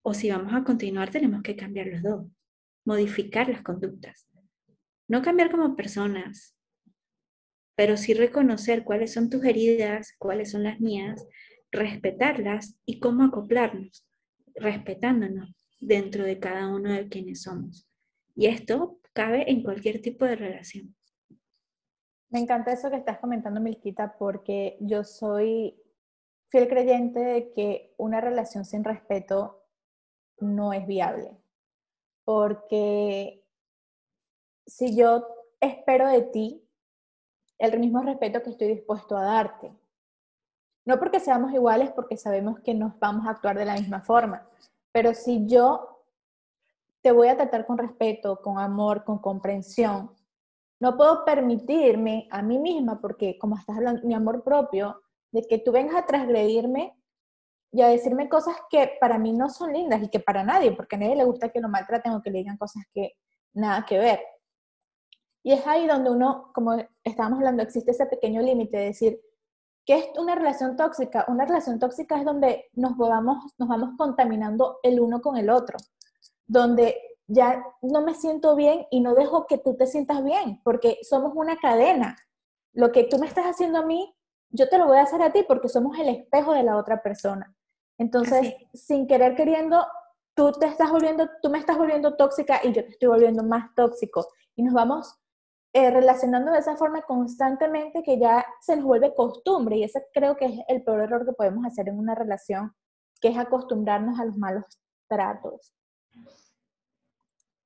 O 0.02 0.14
si 0.14 0.30
vamos 0.30 0.54
a 0.54 0.66
continuar, 0.66 1.10
tenemos 1.10 1.42
que 1.42 1.56
cambiar 1.56 1.88
los 1.88 2.02
dos, 2.02 2.26
modificar 2.84 3.48
las 3.48 3.62
conductas. 3.62 4.28
No 5.08 5.22
cambiar 5.22 5.50
como 5.52 5.78
personas, 5.78 6.54
pero 7.76 7.98
sí 7.98 8.14
reconocer 8.14 8.84
cuáles 8.84 9.14
son 9.14 9.30
tus 9.30 9.44
heridas, 9.44 10.14
cuáles 10.18 10.52
son 10.52 10.64
las 10.64 10.80
mías, 10.80 11.26
respetarlas 11.72 12.78
y 12.86 13.00
cómo 13.00 13.24
acoplarnos, 13.24 14.08
respetándonos 14.56 15.68
dentro 15.80 16.24
de 16.24 16.40
cada 16.40 16.68
uno 16.68 16.94
de 16.94 17.08
quienes 17.10 17.42
somos. 17.42 17.88
Y 18.36 18.48
esto 18.48 19.00
cabe 19.14 19.50
en 19.50 19.64
cualquier 19.64 20.02
tipo 20.02 20.26
de 20.26 20.36
relación. 20.36 20.96
Me 22.30 22.40
encanta 22.40 22.72
eso 22.74 22.90
que 22.90 22.98
estás 22.98 23.20
comentando, 23.20 23.62
Milquita, 23.62 24.16
porque 24.18 24.78
yo 24.80 25.04
soy 25.04 25.80
fiel 26.50 26.68
creyente 26.68 27.20
de 27.20 27.52
que 27.52 27.94
una 27.98 28.22
relación 28.22 28.66
sin 28.66 28.84
respeto 28.84 29.64
no 30.40 30.74
es 30.74 30.86
viable. 30.88 31.38
Porque 32.24 33.44
si 34.66 34.96
yo 34.96 35.28
espero 35.60 36.08
de 36.08 36.24
ti 36.24 36.63
el 37.58 37.80
mismo 37.80 38.02
respeto 38.02 38.42
que 38.42 38.52
estoy 38.52 38.68
dispuesto 38.68 39.16
a 39.16 39.24
darte, 39.24 39.72
no 40.86 41.00
porque 41.00 41.20
seamos 41.20 41.54
iguales, 41.54 41.92
porque 41.92 42.18
sabemos 42.18 42.60
que 42.60 42.74
nos 42.74 43.00
vamos 43.00 43.26
a 43.26 43.32
actuar 43.32 43.58
de 43.58 43.66
la 43.66 43.76
misma 43.76 44.02
forma, 44.02 44.48
pero 44.92 45.14
si 45.14 45.46
yo 45.48 46.06
te 47.02 47.12
voy 47.12 47.28
a 47.28 47.36
tratar 47.36 47.66
con 47.66 47.78
respeto, 47.78 48.42
con 48.42 48.60
amor, 48.60 49.04
con 49.04 49.20
comprensión, 49.20 50.12
no 50.80 50.98
puedo 50.98 51.24
permitirme 51.24 52.28
a 52.32 52.42
mí 52.42 52.60
misma, 52.60 53.00
porque 53.00 53.38
como 53.38 53.58
estás 53.58 53.78
hablando, 53.78 54.02
mi 54.04 54.14
amor 54.14 54.44
propio, 54.44 55.02
de 55.32 55.42
que 55.44 55.58
tú 55.58 55.72
vengas 55.72 55.96
a 55.96 56.06
transgredirme 56.06 56.98
y 57.72 57.82
a 57.82 57.88
decirme 57.88 58.30
cosas 58.30 58.56
que 58.70 58.98
para 59.00 59.18
mí 59.18 59.34
no 59.34 59.50
son 59.50 59.74
lindas 59.74 60.04
y 60.04 60.10
que 60.10 60.20
para 60.20 60.44
nadie, 60.44 60.72
porque 60.74 60.96
a 60.96 61.00
nadie 61.00 61.16
le 61.16 61.26
gusta 61.26 61.50
que 61.50 61.60
lo 61.60 61.70
maltraten 61.70 62.14
o 62.14 62.22
que 62.22 62.30
le 62.30 62.40
digan 62.40 62.58
cosas 62.58 62.84
que 62.94 63.14
nada 63.54 63.86
que 63.86 63.98
ver. 63.98 64.20
Y 65.44 65.52
es 65.52 65.68
ahí 65.68 65.86
donde 65.88 66.10
uno, 66.10 66.52
como 66.54 66.78
estábamos 67.04 67.40
hablando, 67.40 67.62
existe 67.62 67.92
ese 67.92 68.06
pequeño 68.06 68.42
límite 68.42 68.78
de 68.78 68.86
decir, 68.86 69.22
¿qué 69.86 69.98
es 69.98 70.06
una 70.18 70.36
relación 70.36 70.78
tóxica? 70.78 71.26
Una 71.28 71.46
relación 71.46 71.80
tóxica 71.80 72.18
es 72.18 72.24
donde 72.24 72.70
nos 72.74 72.98
vamos, 72.98 73.54
nos 73.58 73.68
vamos 73.68 73.92
contaminando 73.98 74.80
el 74.84 75.02
uno 75.02 75.22
con 75.22 75.36
el 75.36 75.50
otro, 75.50 75.78
donde 76.48 76.96
ya 77.28 77.64
no 77.82 78.02
me 78.02 78.14
siento 78.14 78.56
bien 78.56 78.86
y 78.90 79.02
no 79.02 79.16
dejo 79.16 79.46
que 79.46 79.58
tú 79.58 79.76
te 79.76 79.86
sientas 79.86 80.24
bien, 80.24 80.62
porque 80.64 81.00
somos 81.04 81.34
una 81.36 81.58
cadena. 81.58 82.18
Lo 82.72 82.92
que 82.92 83.04
tú 83.04 83.20
me 83.20 83.28
estás 83.28 83.46
haciendo 83.46 83.80
a 83.80 83.86
mí, 83.86 84.16
yo 84.50 84.70
te 84.70 84.78
lo 84.78 84.88
voy 84.88 84.98
a 84.98 85.04
hacer 85.04 85.22
a 85.22 85.34
ti 85.34 85.44
porque 85.48 85.68
somos 85.68 85.98
el 86.00 86.08
espejo 86.08 86.54
de 86.54 86.64
la 86.64 86.78
otra 86.78 87.04
persona. 87.04 87.54
Entonces, 87.98 88.56
sin 88.74 89.08
querer 89.08 89.36
queriendo, 89.36 89.86
tú 90.36 90.52
te 90.54 90.68
estás 90.68 90.92
volviendo, 90.92 91.30
tú 91.42 91.50
me 91.50 91.60
estás 91.60 91.78
volviendo 91.78 92.16
tóxica 92.16 92.62
y 92.64 92.72
yo 92.72 92.84
te 92.84 92.92
estoy 92.92 93.10
volviendo 93.10 93.44
más 93.44 93.74
tóxico. 93.76 94.28
Y 94.56 94.64
nos 94.64 94.74
vamos 94.74 95.20
eh, 95.76 95.90
relacionando 95.90 96.52
de 96.52 96.60
esa 96.60 96.76
forma 96.76 97.02
constantemente 97.02 98.04
que 98.04 98.20
ya 98.20 98.46
se 98.62 98.76
nos 98.76 98.86
vuelve 98.86 99.16
costumbre. 99.16 99.78
Y 99.78 99.84
ese 99.84 100.06
creo 100.14 100.38
que 100.38 100.46
es 100.46 100.60
el 100.68 100.84
peor 100.84 101.02
error 101.02 101.26
que 101.26 101.34
podemos 101.34 101.66
hacer 101.66 101.90
en 101.90 101.98
una 101.98 102.14
relación, 102.14 102.76
que 103.20 103.30
es 103.30 103.38
acostumbrarnos 103.38 104.20
a 104.20 104.26
los 104.26 104.38
malos 104.38 104.66
tratos. 105.10 105.74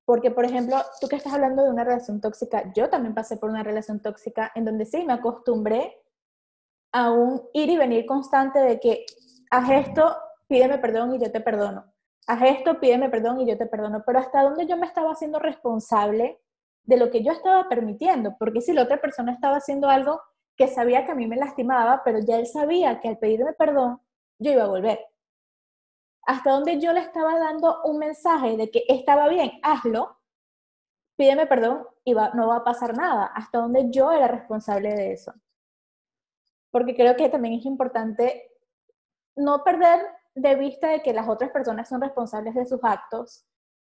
Porque, 0.06 0.32
por 0.32 0.46
ejemplo, 0.46 0.78
tú 1.02 1.10
que 1.10 1.18
estás 1.18 1.34
hablando 1.34 1.66
de 1.66 1.70
una 1.70 1.84
relación 1.84 2.22
tóxica, 2.22 2.72
yo 2.74 2.90
también 2.90 3.14
pasé 3.14 3.36
por 3.36 3.50
una 3.50 3.62
relación 3.62 4.02
tóxica 4.02 4.54
en 4.56 4.64
donde 4.64 4.86
sí 4.86 5.04
me 5.04 5.12
acostumbré 5.12 6.02
a 6.94 7.12
un 7.12 7.42
ir 7.52 7.70
y 7.70 7.76
venir 7.76 8.06
constante 8.06 8.60
de 8.60 8.80
que 8.80 9.06
haz 9.52 9.70
esto, 9.70 10.16
pídeme 10.48 10.78
perdón 10.78 11.14
y 11.14 11.20
yo 11.20 11.30
te 11.30 11.42
perdono. 11.42 11.94
Haz 12.26 12.42
esto, 12.44 12.80
pídeme 12.80 13.10
perdón 13.10 13.42
y 13.42 13.50
yo 13.50 13.58
te 13.58 13.66
perdono. 13.66 14.04
Pero 14.06 14.20
hasta 14.20 14.44
dónde 14.44 14.66
yo 14.66 14.78
me 14.78 14.86
estaba 14.86 15.12
haciendo 15.12 15.40
responsable 15.40 16.40
de 16.88 16.98
lo 16.98 17.12
que 17.12 17.24
yo 17.24 17.32
estaba 17.32 17.70
permitiendo. 17.70 18.36
Porque 18.40 18.62
si 18.62 18.74
la 18.74 18.82
otra 18.82 19.00
persona 19.00 19.32
estaba 19.32 19.58
haciendo 19.58 19.90
algo 19.90 20.20
que 20.56 20.68
sabía 20.68 21.06
que 21.06 21.12
a 21.12 21.16
mí 21.16 21.28
me 21.28 21.36
lastimaba, 21.36 22.02
pero 22.04 22.18
ya 22.20 22.38
él 22.40 22.48
sabía 22.48 23.00
que 23.00 23.10
al 23.10 23.20
pedirme 23.20 23.54
perdón, 23.54 24.02
yo 24.40 24.52
iba 24.52 24.64
a 24.64 24.68
volver 24.68 25.00
hasta 26.28 26.52
donde 26.52 26.80
yo 26.80 26.92
le 26.92 27.00
estaba 27.00 27.40
dando 27.40 27.82
un 27.84 28.00
mensaje 28.00 28.58
de 28.58 28.70
que 28.70 28.84
estaba 28.90 29.30
bien, 29.30 29.60
hazlo, 29.64 30.20
pídeme 31.16 31.48
perdón 31.48 31.88
y 32.04 32.14
no 32.14 32.48
va 32.50 32.58
a 32.58 32.64
pasar 32.66 32.96
nada, 32.96 33.28
hasta 33.28 33.60
donde 33.60 33.90
yo 33.90 34.12
era 34.12 34.28
responsable 34.28 34.94
de 34.94 35.14
eso. 35.14 35.34
Porque 36.70 36.96
creo 36.96 37.16
que 37.16 37.30
también 37.30 37.54
es 37.54 37.66
importante 37.66 38.52
no 39.38 39.64
perder 39.64 40.02
de 40.36 40.56
vista 40.56 40.90
de 40.90 41.02
que 41.02 41.14
las 41.14 41.30
otras 41.30 41.50
personas 41.52 41.88
son 41.88 42.02
responsables 42.02 42.54
de 42.56 42.66
sus 42.66 42.84
actos, 42.84 43.46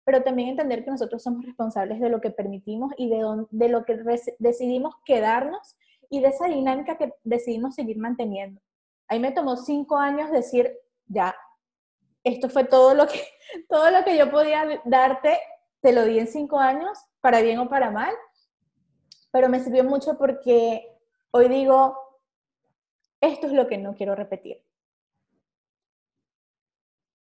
pero 0.08 0.22
también 0.22 0.48
entender 0.48 0.84
que 0.84 0.90
nosotros 0.90 1.22
somos 1.22 1.44
responsables 1.44 2.00
de 2.00 2.08
lo 2.08 2.22
que 2.22 2.30
permitimos 2.30 2.94
y 2.96 3.10
de, 3.10 3.44
de 3.50 3.68
lo 3.68 3.84
que 3.84 4.02
decidimos 4.38 4.94
quedarnos 5.04 5.76
y 6.08 6.22
de 6.22 6.28
esa 6.28 6.46
dinámica 6.46 6.96
que 6.96 7.12
decidimos 7.24 7.74
seguir 7.74 7.98
manteniendo. 7.98 8.58
Ahí 9.06 9.20
me 9.20 9.32
tomó 9.32 9.58
cinco 9.58 9.98
años 9.98 10.30
decir, 10.30 10.74
ya, 11.08 11.36
esto 12.24 12.48
fue 12.48 12.64
todo 12.64 12.94
lo 12.94 13.06
que, 13.06 13.20
todo 13.68 13.90
lo 13.90 14.02
que 14.02 14.16
yo 14.16 14.30
podía 14.30 14.80
darte, 14.86 15.38
te 15.82 15.92
lo 15.92 16.06
di 16.06 16.18
en 16.18 16.26
cinco 16.26 16.58
años, 16.58 16.98
para 17.20 17.42
bien 17.42 17.58
o 17.58 17.68
para 17.68 17.90
mal, 17.90 18.14
pero 19.30 19.50
me 19.50 19.60
sirvió 19.60 19.84
mucho 19.84 20.16
porque 20.16 20.88
hoy 21.32 21.50
digo, 21.50 21.98
esto 23.20 23.46
es 23.46 23.52
lo 23.52 23.66
que 23.66 23.76
no 23.76 23.94
quiero 23.94 24.14
repetir. 24.14 24.64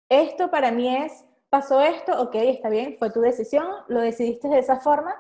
Esto 0.08 0.50
para 0.50 0.72
mí 0.72 0.96
es, 0.96 1.27
pasó 1.50 1.82
esto, 1.82 2.22
ok, 2.22 2.36
está 2.36 2.70
bien, 2.70 2.98
fue 2.98 3.12
tu 3.12 3.22
decisión, 3.22 3.68
lo 3.88 4.01
decidiste 4.01 4.48
de 4.48 4.60
esa 4.60 4.80
forma, 4.80 5.16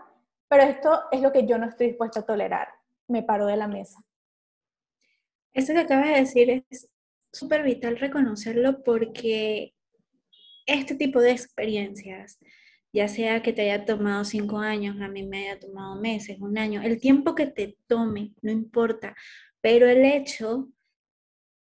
pero 0.47 0.63
esto 0.63 1.01
es 1.11 1.21
lo 1.21 1.31
que 1.31 1.45
yo 1.45 1.57
no 1.57 1.67
estoy 1.67 1.87
dispuesta 1.87 2.21
a 2.21 2.25
tolerar. 2.25 2.69
Me 3.07 3.23
paro 3.23 3.45
de 3.45 3.57
la 3.57 3.67
mesa. 3.67 3.99
Eso 5.53 5.73
que 5.73 5.79
acabas 5.79 6.07
de 6.07 6.19
decir 6.19 6.65
es 6.69 6.89
súper 7.31 7.63
vital 7.63 7.97
reconocerlo 7.97 8.83
porque 8.83 9.73
este 10.65 10.95
tipo 10.95 11.19
de 11.21 11.31
experiencias, 11.31 12.39
ya 12.93 13.07
sea 13.07 13.41
que 13.41 13.53
te 13.53 13.63
haya 13.63 13.85
tomado 13.85 14.23
cinco 14.25 14.59
años, 14.59 15.01
a 15.01 15.07
mí 15.07 15.23
me 15.23 15.49
haya 15.49 15.59
tomado 15.59 15.95
meses, 15.99 16.39
un 16.39 16.57
año, 16.57 16.81
el 16.81 16.99
tiempo 16.99 17.35
que 17.35 17.47
te 17.47 17.77
tome, 17.87 18.33
no 18.41 18.51
importa, 18.51 19.15
pero 19.61 19.87
el 19.87 20.03
hecho 20.05 20.69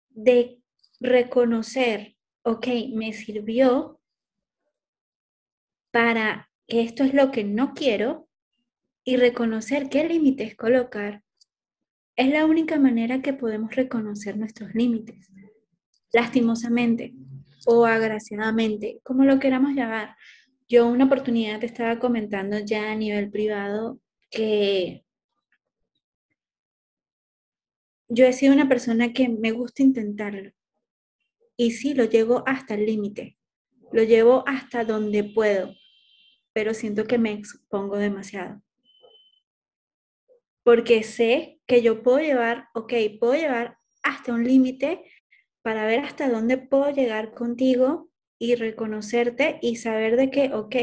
de 0.09 0.59
reconocer, 0.99 2.15
ok, 2.43 2.67
me 2.93 3.13
sirvió 3.13 3.98
para 5.91 6.49
esto 6.67 7.03
es 7.03 7.13
lo 7.13 7.31
que 7.31 7.43
no 7.43 7.73
quiero 7.73 8.27
y 9.03 9.17
reconocer 9.17 9.89
qué 9.89 10.07
límites 10.07 10.55
colocar, 10.55 11.23
es 12.15 12.29
la 12.29 12.45
única 12.45 12.77
manera 12.77 13.21
que 13.21 13.33
podemos 13.33 13.75
reconocer 13.75 14.37
nuestros 14.37 14.75
límites. 14.75 15.31
Lastimosamente 16.11 17.13
o 17.65 17.85
agraciadamente, 17.85 18.99
como 19.03 19.23
lo 19.23 19.39
queramos 19.39 19.73
llamar. 19.73 20.15
Yo 20.67 20.87
una 20.87 21.05
oportunidad 21.05 21.59
te 21.59 21.65
estaba 21.65 21.99
comentando 21.99 22.59
ya 22.59 22.91
a 22.91 22.95
nivel 22.95 23.31
privado 23.31 23.99
que 24.29 25.03
yo 28.07 28.25
he 28.25 28.33
sido 28.33 28.53
una 28.53 28.67
persona 28.67 29.13
que 29.13 29.29
me 29.29 29.51
gusta 29.51 29.83
intentarlo. 29.83 30.51
Y 31.55 31.71
sí, 31.71 31.93
lo 31.93 32.05
llevo 32.05 32.43
hasta 32.45 32.73
el 32.73 32.85
límite. 32.85 33.37
Lo 33.91 34.03
llevo 34.03 34.43
hasta 34.47 34.83
donde 34.83 35.23
puedo, 35.23 35.73
pero 36.59 36.73
siento 36.73 37.05
que 37.05 37.17
me 37.17 37.31
expongo 37.31 37.95
demasiado. 37.95 38.61
Porque 40.61 41.03
sé 41.03 41.61
que 41.65 41.81
yo 41.81 42.03
puedo 42.03 42.19
llevar, 42.19 42.67
ok, 42.73 42.91
puedo 43.17 43.33
llevar 43.35 43.77
hasta 44.03 44.33
un 44.33 44.43
límite 44.43 45.09
para 45.61 45.85
ver 45.85 45.99
hasta 45.99 46.29
dónde 46.29 46.57
puedo 46.57 46.91
llegar 46.91 47.33
contigo 47.33 48.11
y 48.37 48.55
reconocerte 48.55 49.57
y 49.61 49.77
saber 49.77 50.17
de 50.17 50.31
que, 50.31 50.53
ok, 50.53 50.75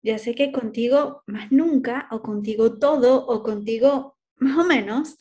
ya 0.00 0.16
sé 0.18 0.36
que 0.36 0.52
contigo 0.52 1.24
más 1.26 1.50
nunca, 1.50 2.06
o 2.12 2.22
contigo 2.22 2.78
todo, 2.78 3.26
o 3.26 3.42
contigo 3.42 4.16
más 4.36 4.58
o 4.58 4.64
menos, 4.64 5.18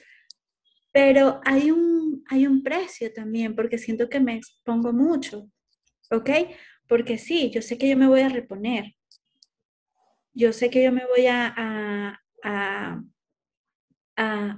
pero 0.92 1.42
hay 1.46 1.72
un, 1.72 2.24
hay 2.28 2.46
un 2.46 2.62
precio 2.62 3.12
también, 3.12 3.56
porque 3.56 3.80
siento 3.80 4.08
que 4.08 4.20
me 4.20 4.36
expongo 4.36 4.94
mucho, 4.94 5.50
¿ok? 6.12 6.30
Porque 6.88 7.18
sí, 7.18 7.50
yo 7.50 7.63
sé 7.63 7.80
que 7.80 7.89
yo 7.89 7.98
me 7.98 8.08
voy 8.08 8.22
a 8.22 8.30
reponer, 8.30 8.96
yo 10.34 10.54
sé 10.54 10.70
que 10.70 10.84
yo 10.84 10.92
me 10.92 11.06
voy 11.06 11.28
a, 11.28 11.54
a, 11.56 12.22
a, 12.44 13.02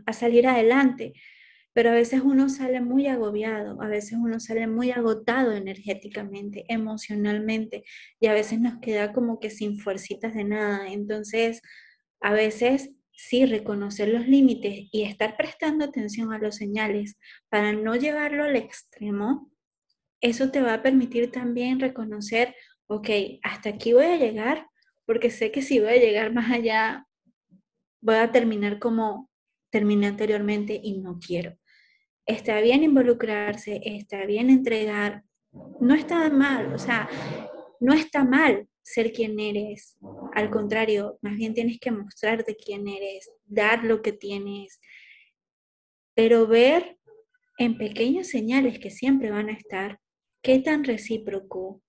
a 0.06 0.13
salir 0.13 0.48
adelante, 0.48 1.13
pero 1.74 1.92
a 1.92 1.94
veces 1.94 2.22
uno 2.24 2.50
sale 2.50 2.82
muy 2.82 3.08
agobiado, 3.08 3.82
a 3.82 3.88
veces 3.88 4.18
uno 4.22 4.40
sale 4.40 4.68
muy 4.68 4.92
agotado 4.92 5.54
energéticamente, 5.54 6.66
emocionalmente, 6.68 7.84
y 8.20 8.28
a 8.28 8.34
veces 8.34 8.60
nos 8.60 8.80
queda 8.80 9.13
como 9.13 9.40
que 9.40 9.50
sin 9.50 9.80
fuercitas 9.80 10.34
de 10.34 10.44
nada. 10.44 10.90
Entonces, 10.90 11.62
a 12.20 12.34
veces 12.34 12.92
sí 13.12 13.46
reconocer 13.46 14.10
los 14.10 14.28
límites 14.28 14.90
y 14.92 15.04
estar 15.04 15.38
prestando 15.38 15.86
atención 15.86 16.34
a 16.34 16.40
los 16.40 16.56
señales 16.56 17.18
para 17.50 17.72
no 17.74 17.96
llevarlo 17.96 18.44
al 18.44 18.56
extremo, 18.56 19.51
eso 20.22 20.51
te 20.51 20.62
va 20.62 20.75
a 20.75 20.84
permitir 20.84 21.32
también 21.32 21.80
reconocer, 21.80 22.56
ok, 22.88 23.10
hasta 23.44 23.70
aquí 23.70 23.94
voy 23.94 24.06
a 24.06 24.18
llegar, 24.18 24.68
porque 25.12 25.30
sé 25.30 25.51
que 25.51 25.62
si 25.62 25.80
voy 25.80 25.89
a 25.89 25.98
llegar 25.98 26.32
más 26.32 26.50
allá, 26.50 27.06
voy 28.01 28.15
a 28.15 28.32
terminar 28.32 28.80
como 28.80 29.30
terminé 29.70 30.08
anteriormente 30.08 30.80
y 30.82 31.00
no 31.00 31.20
quiero 31.20 31.58
está 32.25 32.62
bien 32.62 32.84
involucrarse, 32.84 33.82
está 33.84 34.25
bien 34.25 34.50
entregar, 34.50 35.24
no 35.80 35.94
está 35.94 36.30
mal, 36.30 36.74
o 36.74 36.77
sea, 36.77 37.10
no 37.80 37.94
está 37.94 38.24
mal 38.24 38.68
ser 38.82 39.12
quien 39.12 39.39
eres. 39.39 39.98
Al 40.34 40.50
contrario, 40.50 41.20
más 41.22 41.36
bien 41.36 41.53
tienes 41.53 41.80
que 41.80 41.91
mostrarte 41.91 42.56
quién 42.56 42.88
eres, 42.88 43.30
dar 43.46 43.84
lo 43.84 44.01
que 44.01 44.13
tienes, 44.13 44.80
pero 46.15 46.48
ver 46.48 46.98
en 47.58 47.77
pequeñas 47.77 48.27
señales 48.27 48.80
que 48.80 48.89
siempre 48.89 49.30
van 49.32 49.50
a 49.50 49.53
estar, 49.53 50.00
qué 50.41 50.60
tan 50.60 50.84
recíproco, 50.84 51.82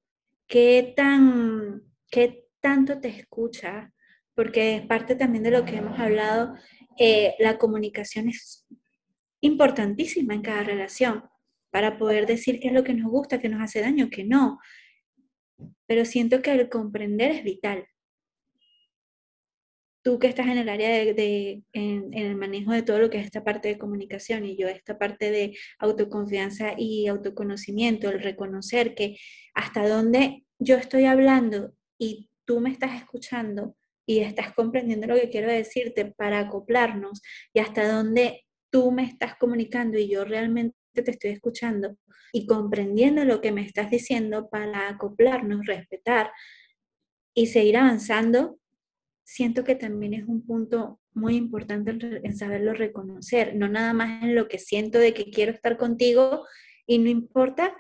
qué 0.47 0.93
tan, 0.97 1.83
qué 2.11 2.42
tanto 2.63 3.01
te 3.01 3.09
escucha, 3.09 3.93
porque 4.35 4.77
es 4.77 4.87
parte 4.87 5.15
también 5.15 5.45
de 5.45 5.51
lo 5.51 5.65
que 5.67 5.77
hemos 5.77 5.99
hablado, 6.01 6.55
eh, 6.99 7.35
la 7.39 7.59
comunicación 7.59 8.29
es 8.29 8.67
importantísima 9.41 10.35
en 10.35 10.43
cada 10.43 10.63
relación 10.63 11.25
para 11.71 11.99
poder 11.99 12.27
decir 12.27 12.61
qué 12.61 12.69
es 12.69 12.75
lo 12.75 12.85
que 12.85 12.95
nos 12.95 13.11
gusta, 13.11 13.39
qué 13.39 13.49
nos 13.49 13.63
hace 13.63 13.81
daño, 13.81 14.09
qué 14.11 14.25
no. 14.25 14.59
Pero 15.87 16.05
siento 16.05 16.43
que 16.43 16.53
el 16.53 16.69
comprender 16.69 17.33
es 17.33 17.45
vital. 17.45 17.87
Tú 20.03 20.19
que 20.19 20.27
estás 20.27 20.49
en 20.49 20.59
el 20.59 20.69
área 20.69 20.89
de, 20.89 21.63
en, 21.73 22.13
el 22.13 22.37
manejo 22.37 22.73
de 22.73 22.83
todo 22.83 22.99
lo 22.99 23.09
que 23.09 23.19
es 23.19 23.25
esta 23.25 23.45
parte 23.45 23.69
de 23.69 23.79
comunicación 23.79 24.45
y 24.45 24.57
yo 24.57 24.69
esta 24.69 24.99
parte 24.99 25.31
de 25.31 25.57
autoconfianza 25.79 26.75
y 26.77 27.07
autoconocimiento, 27.07 28.11
el 28.11 28.21
reconocer 28.21 28.95
que 28.95 29.17
hasta 29.55 29.89
dónde 29.89 30.45
yo 30.59 30.77
estoy 30.77 31.05
hablando 31.05 31.73
y 31.99 32.32
tú 32.53 32.61
me 32.61 32.71
estás 32.71 32.95
escuchando 33.01 33.75
y 34.07 34.19
estás 34.19 34.53
comprendiendo 34.53 35.07
lo 35.07 35.15
que 35.15 35.31
quiero 35.31 35.51
decirte 35.51 36.05
para 36.05 36.39
acoplarnos 36.39 37.23
y 37.55 37.61
hasta 37.61 37.91
dónde 37.91 38.45
tú 38.71 38.93
me 38.93 39.05
estás 39.05 39.37
comunicando 39.37 39.97
y 39.97 40.07
yo 40.07 40.27
realmente 40.27 40.77
te 40.93 41.11
estoy 41.11 41.31
escuchando 41.31 41.97
y 42.31 42.45
comprendiendo 42.45 43.25
lo 43.25 43.41
que 43.41 43.53
me 43.53 43.63
estás 43.65 43.91
diciendo 43.91 44.51
para 44.51 44.91
acoplarnos, 44.91 45.65
respetar 45.65 46.31
y 47.35 47.47
seguir 47.47 47.79
avanzando, 47.79 48.59
siento 49.25 49.65
que 49.65 49.75
también 49.75 50.13
es 50.13 50.29
un 50.29 50.45
punto 50.45 51.01
muy 51.15 51.37
importante 51.37 52.21
en 52.23 52.37
saberlo 52.37 52.75
reconocer, 52.75 53.57
no 53.57 53.67
nada 53.67 53.95
más 53.95 54.25
en 54.25 54.35
lo 54.35 54.47
que 54.47 54.59
siento 54.59 54.99
de 54.99 55.15
que 55.15 55.31
quiero 55.31 55.53
estar 55.53 55.79
contigo 55.79 56.45
y 56.87 56.99
no 56.99 57.09
importa 57.09 57.75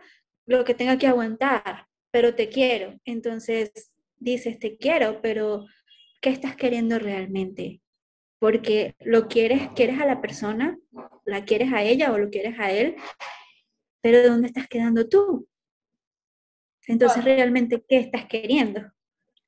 lo 0.46 0.64
que 0.64 0.74
tenga 0.74 0.96
que 0.96 1.08
aguantar, 1.08 1.88
pero 2.10 2.34
te 2.34 2.48
quiero. 2.48 2.98
Entonces 3.04 3.91
dices, 4.22 4.58
te 4.58 4.76
quiero, 4.76 5.20
pero 5.20 5.66
¿qué 6.20 6.30
estás 6.30 6.56
queriendo 6.56 6.98
realmente? 6.98 7.82
porque 8.42 8.96
lo 8.98 9.28
quieres, 9.28 9.68
quieres 9.76 10.00
a 10.00 10.04
la 10.04 10.20
persona, 10.20 10.76
la 11.24 11.44
quieres 11.44 11.72
a 11.72 11.82
ella 11.82 12.10
o 12.10 12.18
lo 12.18 12.28
quieres 12.28 12.58
a 12.58 12.72
él, 12.72 12.96
pero 14.00 14.18
¿de 14.18 14.28
dónde 14.28 14.48
estás 14.48 14.66
quedando 14.66 15.08
tú? 15.08 15.46
Entonces, 16.88 17.24
realmente, 17.24 17.84
¿qué 17.88 17.98
estás 17.98 18.26
queriendo? 18.26 18.80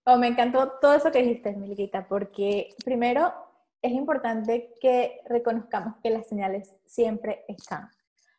Oh, 0.05 0.17
me 0.17 0.29
encantó 0.29 0.75
todo 0.81 0.95
eso 0.95 1.11
que 1.11 1.23
dijiste, 1.23 1.57
Milguita, 1.57 2.07
porque 2.07 2.69
primero 2.85 3.35
es 3.83 3.91
importante 3.91 4.73
que 4.81 5.23
reconozcamos 5.29 5.97
que 6.01 6.11
las 6.11 6.29
señales 6.29 6.77
siempre 6.87 7.45
están. 7.49 7.91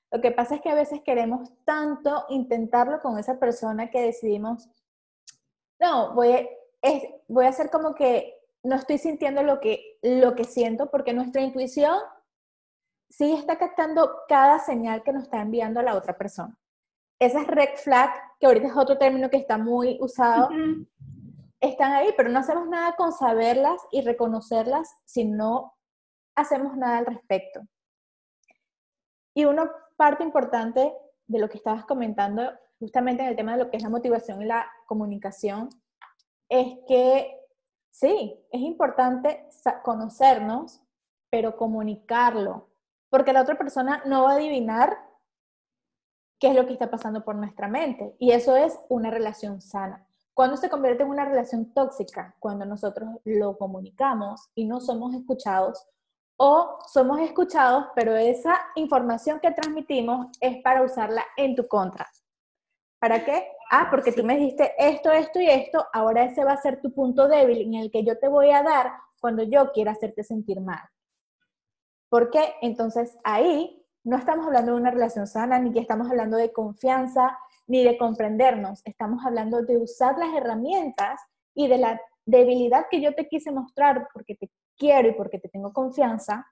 Lo 0.10 0.22
que 0.22 0.32
pasa 0.32 0.56
es 0.56 0.62
que 0.62 0.70
a 0.70 0.76
veces 0.76 1.02
queremos 1.02 1.52
tanto 1.66 2.28
intentarlo 2.30 3.02
con 3.02 3.20
esa 3.20 3.42
persona 3.42 3.92
que 3.92 4.00
decidimos, 4.00 4.70
no, 5.80 6.14
voy 6.14 6.32
a, 6.34 6.48
voy 7.28 7.46
a 7.46 7.50
hacer 7.50 7.70
como 7.70 7.96
que 7.96 8.36
no 8.64 8.76
estoy 8.76 8.98
sintiendo 8.98 9.44
lo 9.44 9.60
que, 9.60 9.98
lo 10.02 10.36
que 10.36 10.44
siento 10.44 10.90
porque 10.90 11.14
nuestra 11.14 11.42
intuición 11.42 11.98
sí 13.10 13.34
está 13.34 13.58
captando 13.58 14.12
cada 14.28 14.60
señal 14.60 15.04
que 15.04 15.14
nos 15.14 15.24
está 15.24 15.42
enviando 15.42 15.80
a 15.80 15.84
la 15.84 15.96
otra 15.96 16.18
persona. 16.18 16.58
Esa 17.20 17.42
es 17.42 17.48
red 17.48 17.76
flag, 17.78 18.12
que 18.40 18.48
ahorita 18.48 18.68
es 18.68 18.76
otro 18.76 18.98
término 18.98 19.30
que 19.30 19.38
está 19.38 19.58
muy 19.58 19.98
usado. 20.02 20.50
están 21.62 21.94
ahí, 21.94 22.14
pero 22.18 22.30
no 22.30 22.40
hacemos 22.40 22.68
nada 22.68 22.96
con 22.96 23.12
saberlas 23.12 23.82
y 23.92 24.02
reconocerlas 24.02 24.94
si 25.06 25.26
no 25.26 25.74
hacemos 26.36 26.76
nada 26.76 26.98
al 26.98 27.06
respecto. 27.06 27.62
Y 29.34 29.46
una 29.46 29.72
parte 29.96 30.24
importante 30.24 30.94
de 31.28 31.40
lo 31.40 31.50
que 31.50 31.58
estabas 31.58 31.86
comentando, 31.86 32.52
justamente 32.80 33.24
en 33.24 33.30
el 33.30 33.36
tema 33.36 33.54
de 33.54 33.64
lo 33.64 33.70
que 33.70 33.78
es 33.78 33.84
la 33.84 33.90
motivación 33.90 34.42
y 34.42 34.46
la 34.46 34.68
comunicación, 34.86 35.70
es 36.50 36.78
que 36.88 37.40
sí, 37.92 38.40
es 38.52 38.62
importante 38.62 39.48
conocernos, 39.84 40.82
pero 41.30 41.56
comunicarlo, 41.58 42.70
porque 43.10 43.34
la 43.34 43.42
otra 43.42 43.58
persona 43.58 44.04
no 44.06 44.24
va 44.24 44.32
a 44.32 44.36
adivinar 44.36 44.98
qué 46.40 46.50
es 46.50 46.56
lo 46.56 46.66
que 46.66 46.74
está 46.74 46.90
pasando 46.90 47.24
por 47.24 47.36
nuestra 47.36 47.68
mente. 47.68 48.16
Y 48.20 48.32
eso 48.32 48.56
es 48.56 48.78
una 48.90 49.10
relación 49.10 49.62
sana. 49.62 50.06
Cuando 50.34 50.58
se 50.58 50.70
convierte 50.70 51.04
en 51.04 51.10
una 51.10 51.26
relación 51.26 51.74
tóxica, 51.74 52.36
cuando 52.40 52.66
nosotros 52.66 53.10
lo 53.24 53.58
comunicamos 53.58 54.50
y 54.54 54.66
no 54.66 54.82
somos 54.82 55.16
escuchados, 55.16 55.88
o 56.38 56.78
somos 56.92 57.20
escuchados, 57.22 57.86
pero 57.96 58.16
esa 58.16 58.60
información 58.76 59.40
que 59.40 59.52
transmitimos 59.52 60.28
es 60.42 60.62
para 60.62 60.84
usarla 60.84 61.24
en 61.38 61.56
tu 61.56 61.66
contra. 61.68 62.06
¿Para 63.00 63.24
qué? 63.24 63.48
Ah, 63.72 63.88
porque 63.90 64.12
tú 64.12 64.24
me 64.24 64.38
dijiste 64.38 64.74
esto, 64.78 65.12
esto 65.12 65.40
y 65.40 65.50
esto, 65.50 65.86
ahora 65.94 66.24
ese 66.26 66.44
va 66.44 66.54
a 66.54 66.62
ser 66.62 66.82
tu 66.82 66.94
punto 66.94 67.28
débil 67.28 67.62
en 67.62 67.74
el 67.76 67.92
que 67.92 68.04
yo 68.04 68.18
te 68.18 68.28
voy 68.28 68.52
a 68.52 68.64
dar 68.64 68.92
cuando 69.20 69.44
yo 69.44 69.72
quiera 69.72 69.92
hacerte 69.92 70.24
sentir 70.24 70.62
mal. 70.62 70.82
Porque 72.10 72.56
entonces 72.62 73.18
ahí 73.24 73.84
no 74.04 74.18
estamos 74.18 74.46
hablando 74.46 74.74
de 74.74 74.80
una 74.80 74.92
relación 74.92 75.28
sana, 75.28 75.60
ni 75.60 75.74
que 75.74 75.80
estamos 75.80 76.10
hablando 76.10 76.38
de 76.38 76.54
confianza, 76.54 77.38
ni 77.68 77.84
de 77.84 77.98
comprendernos. 77.98 78.82
Estamos 78.86 79.26
hablando 79.26 79.64
de 79.64 79.78
usar 79.78 80.18
las 80.18 80.34
herramientas 80.36 81.20
y 81.56 81.68
de 81.68 81.80
la 81.80 82.00
debilidad 82.26 82.86
que 82.90 83.02
yo 83.02 83.16
te 83.16 83.28
quise 83.28 83.52
mostrar 83.52 84.08
porque 84.14 84.36
te 84.36 84.52
quiero 84.78 85.10
y 85.10 85.14
porque 85.14 85.40
te 85.40 85.50
tengo 85.50 85.74
confianza, 85.74 86.46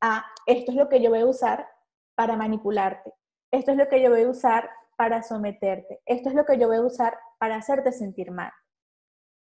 a 0.00 0.24
esto 0.46 0.72
es 0.72 0.76
lo 0.76 0.88
que 0.88 1.00
yo 1.00 1.10
voy 1.10 1.20
a 1.20 1.26
usar 1.26 1.68
para 2.14 2.36
manipularte. 2.36 3.14
Esto 3.50 3.72
es 3.72 3.76
lo 3.76 3.88
que 3.88 4.02
yo 4.02 4.10
voy 4.10 4.22
a 4.22 4.28
usar 4.28 4.68
para 4.96 5.22
someterte. 5.22 6.00
Esto 6.06 6.28
es 6.28 6.34
lo 6.34 6.44
que 6.44 6.58
yo 6.58 6.68
voy 6.68 6.78
a 6.78 6.82
usar 6.82 7.18
para 7.38 7.56
hacerte 7.56 7.92
sentir 7.92 8.30
mal. 8.30 8.52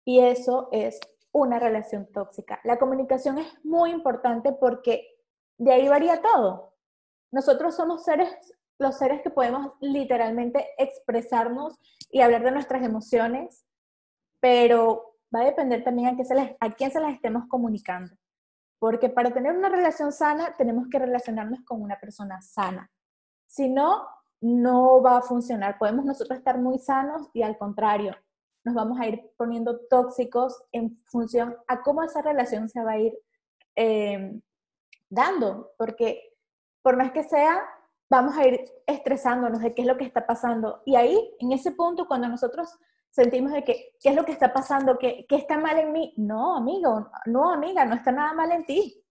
Y 0.05 0.21
eso 0.21 0.69
es 0.71 0.99
una 1.31 1.59
relación 1.59 2.11
tóxica. 2.11 2.59
La 2.63 2.79
comunicación 2.79 3.37
es 3.37 3.47
muy 3.63 3.91
importante 3.91 4.51
porque 4.53 5.05
de 5.57 5.73
ahí 5.73 5.87
varía 5.87 6.21
todo. 6.21 6.73
Nosotros 7.31 7.75
somos 7.75 8.03
seres, 8.03 8.29
los 8.79 8.97
seres 8.97 9.21
que 9.21 9.29
podemos 9.29 9.73
literalmente 9.81 10.67
expresarnos 10.77 11.77
y 12.09 12.21
hablar 12.21 12.43
de 12.43 12.51
nuestras 12.51 12.83
emociones, 12.83 13.65
pero 14.39 15.17
va 15.33 15.41
a 15.41 15.45
depender 15.45 15.83
también 15.83 16.19
a, 16.19 16.23
se 16.23 16.57
a 16.59 16.69
quién 16.71 16.91
se 16.91 16.99
las 16.99 17.13
estemos 17.13 17.45
comunicando. 17.47 18.15
Porque 18.79 19.09
para 19.09 19.31
tener 19.31 19.55
una 19.55 19.69
relación 19.69 20.11
sana 20.11 20.55
tenemos 20.57 20.87
que 20.89 20.99
relacionarnos 20.99 21.59
con 21.65 21.81
una 21.81 21.99
persona 21.99 22.41
sana. 22.41 22.89
Si 23.45 23.67
no, 23.69 24.07
no 24.41 25.01
va 25.01 25.17
a 25.17 25.21
funcionar. 25.21 25.77
Podemos 25.77 26.05
nosotros 26.05 26.37
estar 26.37 26.57
muy 26.57 26.79
sanos 26.79 27.29
y 27.33 27.41
al 27.41 27.57
contrario, 27.57 28.15
nos 28.63 28.75
vamos 28.75 28.99
a 28.99 29.07
ir 29.07 29.31
poniendo 29.37 29.79
tóxicos 29.89 30.61
en 30.71 31.01
función 31.05 31.55
a 31.67 31.81
cómo 31.81 32.03
esa 32.03 32.21
relación 32.21 32.69
se 32.69 32.83
va 32.83 32.91
a 32.91 32.99
ir 32.99 33.17
em, 33.75 34.41
dando, 35.09 35.71
porque 35.77 36.33
por 36.81 36.97
más 36.97 37.11
que 37.11 37.23
sea, 37.23 37.61
vamos 38.09 38.37
a 38.37 38.47
ir 38.47 38.65
estresándonos 38.87 39.61
de 39.61 39.73
qué 39.73 39.81
es 39.81 39.87
lo 39.87 39.97
que 39.97 40.05
está 40.05 40.25
pasando. 40.25 40.81
Y 40.85 40.95
ahí, 40.95 41.35
en 41.39 41.51
ese 41.51 41.71
punto, 41.71 42.07
cuando 42.07 42.27
nosotros 42.27 42.69
sentimos 43.09 43.51
de 43.51 43.63
que, 43.63 43.95
¿qué 44.01 44.09
es 44.09 44.15
lo 44.15 44.25
que 44.25 44.31
está 44.31 44.53
pasando? 44.53 44.97
¿Qué, 44.97 45.25
¿Qué, 45.27 45.35
está 45.35 45.57
mal 45.57 45.77
en 45.77 45.91
mí? 45.91 46.13
No, 46.17 46.57
amigo, 46.57 47.09
no, 47.25 47.51
amiga, 47.51 47.85
no 47.85 47.95
está 47.95 48.11
nada 48.11 48.33
mal 48.33 48.51
en 48.51 48.65
ti. 48.65 49.03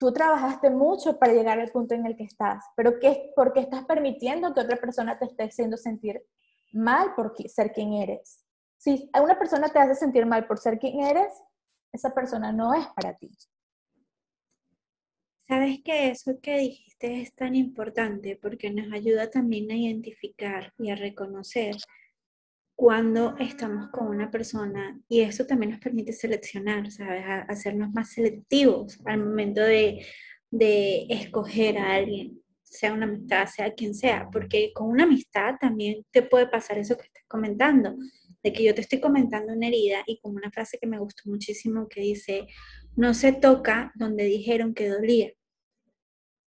Tú 0.00 0.14
trabajaste 0.14 0.70
mucho 0.70 1.18
para 1.18 1.34
llegar 1.34 1.60
al 1.60 1.70
punto 1.70 1.94
en 1.94 2.06
el 2.06 2.16
que 2.16 2.24
estás, 2.24 2.64
pero 2.74 2.98
¿qué, 2.98 3.32
¿por 3.36 3.52
qué 3.52 3.60
estás 3.60 3.84
permitiendo 3.84 4.54
que 4.54 4.60
otra 4.60 4.78
persona 4.78 5.18
te 5.18 5.26
esté 5.26 5.44
haciendo 5.44 5.76
sentir 5.76 6.24
mal 6.72 7.14
por 7.14 7.34
ser 7.46 7.70
quien 7.70 7.92
eres? 7.92 8.42
Si 8.78 9.10
una 9.22 9.38
persona 9.38 9.68
te 9.68 9.78
hace 9.78 9.94
sentir 9.94 10.24
mal 10.24 10.46
por 10.46 10.56
ser 10.58 10.78
quien 10.78 11.00
eres, 11.00 11.30
esa 11.92 12.14
persona 12.14 12.50
no 12.50 12.72
es 12.72 12.86
para 12.96 13.14
ti. 13.18 13.30
Sabes 15.42 15.82
que 15.84 16.08
eso 16.08 16.40
que 16.40 16.56
dijiste 16.56 17.20
es 17.20 17.34
tan 17.34 17.54
importante 17.54 18.38
porque 18.40 18.70
nos 18.70 18.90
ayuda 18.94 19.28
también 19.28 19.70
a 19.70 19.76
identificar 19.76 20.72
y 20.78 20.90
a 20.90 20.96
reconocer 20.96 21.76
cuando 22.80 23.36
estamos 23.38 23.90
con 23.90 24.06
una 24.06 24.30
persona 24.30 24.98
y 25.06 25.20
eso 25.20 25.44
también 25.44 25.72
nos 25.72 25.80
permite 25.80 26.14
seleccionar, 26.14 26.90
¿sabes? 26.90 27.22
hacernos 27.46 27.92
más 27.92 28.12
selectivos 28.12 28.98
al 29.04 29.22
momento 29.22 29.60
de, 29.60 30.06
de 30.50 31.04
escoger 31.10 31.76
a 31.76 31.96
alguien, 31.96 32.40
sea 32.62 32.94
una 32.94 33.04
amistad, 33.04 33.46
sea 33.48 33.74
quien 33.74 33.94
sea, 33.94 34.30
porque 34.32 34.72
con 34.72 34.88
una 34.88 35.04
amistad 35.04 35.56
también 35.60 36.06
te 36.10 36.22
puede 36.22 36.46
pasar 36.46 36.78
eso 36.78 36.96
que 36.96 37.02
estás 37.02 37.24
comentando, 37.28 37.94
de 38.42 38.50
que 38.50 38.64
yo 38.64 38.74
te 38.74 38.80
estoy 38.80 38.98
comentando 38.98 39.52
una 39.52 39.66
herida 39.66 39.98
y 40.06 40.18
con 40.18 40.34
una 40.34 40.50
frase 40.50 40.78
que 40.80 40.86
me 40.86 40.98
gustó 40.98 41.28
muchísimo 41.28 41.86
que 41.86 42.00
dice, 42.00 42.46
no 42.96 43.12
se 43.12 43.34
toca 43.34 43.92
donde 43.94 44.24
dijeron 44.24 44.72
que 44.72 44.88
dolía. 44.88 45.30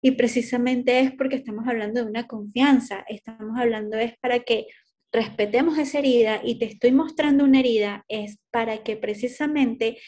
Y 0.00 0.12
precisamente 0.12 1.00
es 1.00 1.12
porque 1.12 1.36
estamos 1.36 1.66
hablando 1.68 2.02
de 2.02 2.08
una 2.08 2.26
confianza, 2.26 3.04
estamos 3.08 3.58
hablando 3.58 3.98
es 3.98 4.16
para 4.20 4.40
que 4.40 4.68
respetemos 5.14 5.78
esa 5.78 6.00
herida 6.00 6.40
y 6.42 6.58
te 6.58 6.64
estoy 6.64 6.90
mostrando 6.90 7.44
una 7.44 7.60
herida 7.60 8.04
es 8.08 8.40
para 8.50 8.82
que 8.82 8.96
precisamente 8.96 9.98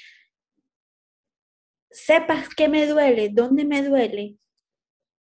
sepas 1.92 2.48
qué 2.48 2.68
me 2.68 2.86
duele, 2.86 3.30
dónde 3.30 3.64
me 3.64 3.82
duele, 3.82 4.36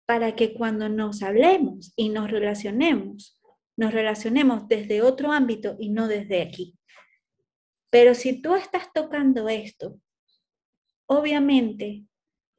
para 0.05 0.35
que 0.35 0.53
cuando 0.53 0.87
nos 0.87 1.21
hablemos 1.21 1.91
y 1.97 2.07
nos 2.09 2.31
relacionemos, 2.31 3.41
nos 3.75 3.93
relacionemos 3.93 4.69
desde 4.69 5.01
otro 5.01 5.33
ámbito 5.33 5.75
y 5.77 5.89
no 5.89 6.07
desde 6.07 6.41
aquí. 6.41 6.79
Pero 7.89 8.15
si 8.15 8.41
tú 8.41 8.55
estás 8.55 8.91
tocando 8.93 9.49
esto, 9.49 9.99
obviamente 11.07 12.05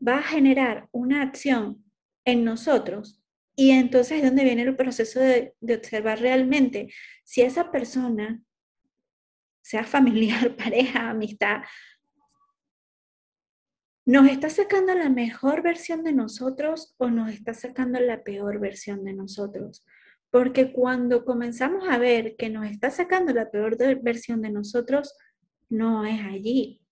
va 0.07 0.19
a 0.19 0.23
generar 0.23 0.91
una 0.93 1.23
acción 1.23 1.91
en 2.27 2.45
nosotros 2.45 3.24
y 3.57 3.71
entonces 3.71 4.19
es 4.19 4.25
donde 4.25 4.45
viene 4.45 4.63
el 4.63 4.77
proceso 4.77 5.21
de, 5.21 5.55
observar 5.63 6.21
realmente 6.21 6.93
si 7.25 7.43
esa 7.43 7.71
persona, 7.71 8.43
sea 9.63 9.85
familiar, 9.85 10.57
pareja, 10.57 11.11
amistad, 11.11 11.63
¿Nos 14.07 14.29
está 14.29 14.51
sacando 14.51 14.95
la 14.95 15.09
mejor 15.09 15.63
versión 15.63 16.05
de 16.05 16.13
nosotros 16.13 16.95
o 16.99 17.09
nos 17.09 17.33
está 17.33 17.55
sacando 17.55 17.99
la 18.01 18.23
peor 18.23 18.61
versión 18.61 19.03
de 19.03 19.15
nosotros? 19.15 19.87
Porque 20.31 20.75
cuando 20.75 21.25
comenzamos 21.25 21.89
a 21.89 21.97
ver 21.97 22.37
que 22.37 22.51
nos 22.51 22.67
está 22.67 22.91
sacando 22.91 23.33
la 23.33 23.51
peor 23.51 23.79
versión 24.03 24.43
de 24.43 24.51
nosotros, 24.51 25.15
no 25.71 26.05
es 26.05 26.21
allí. 26.21 26.83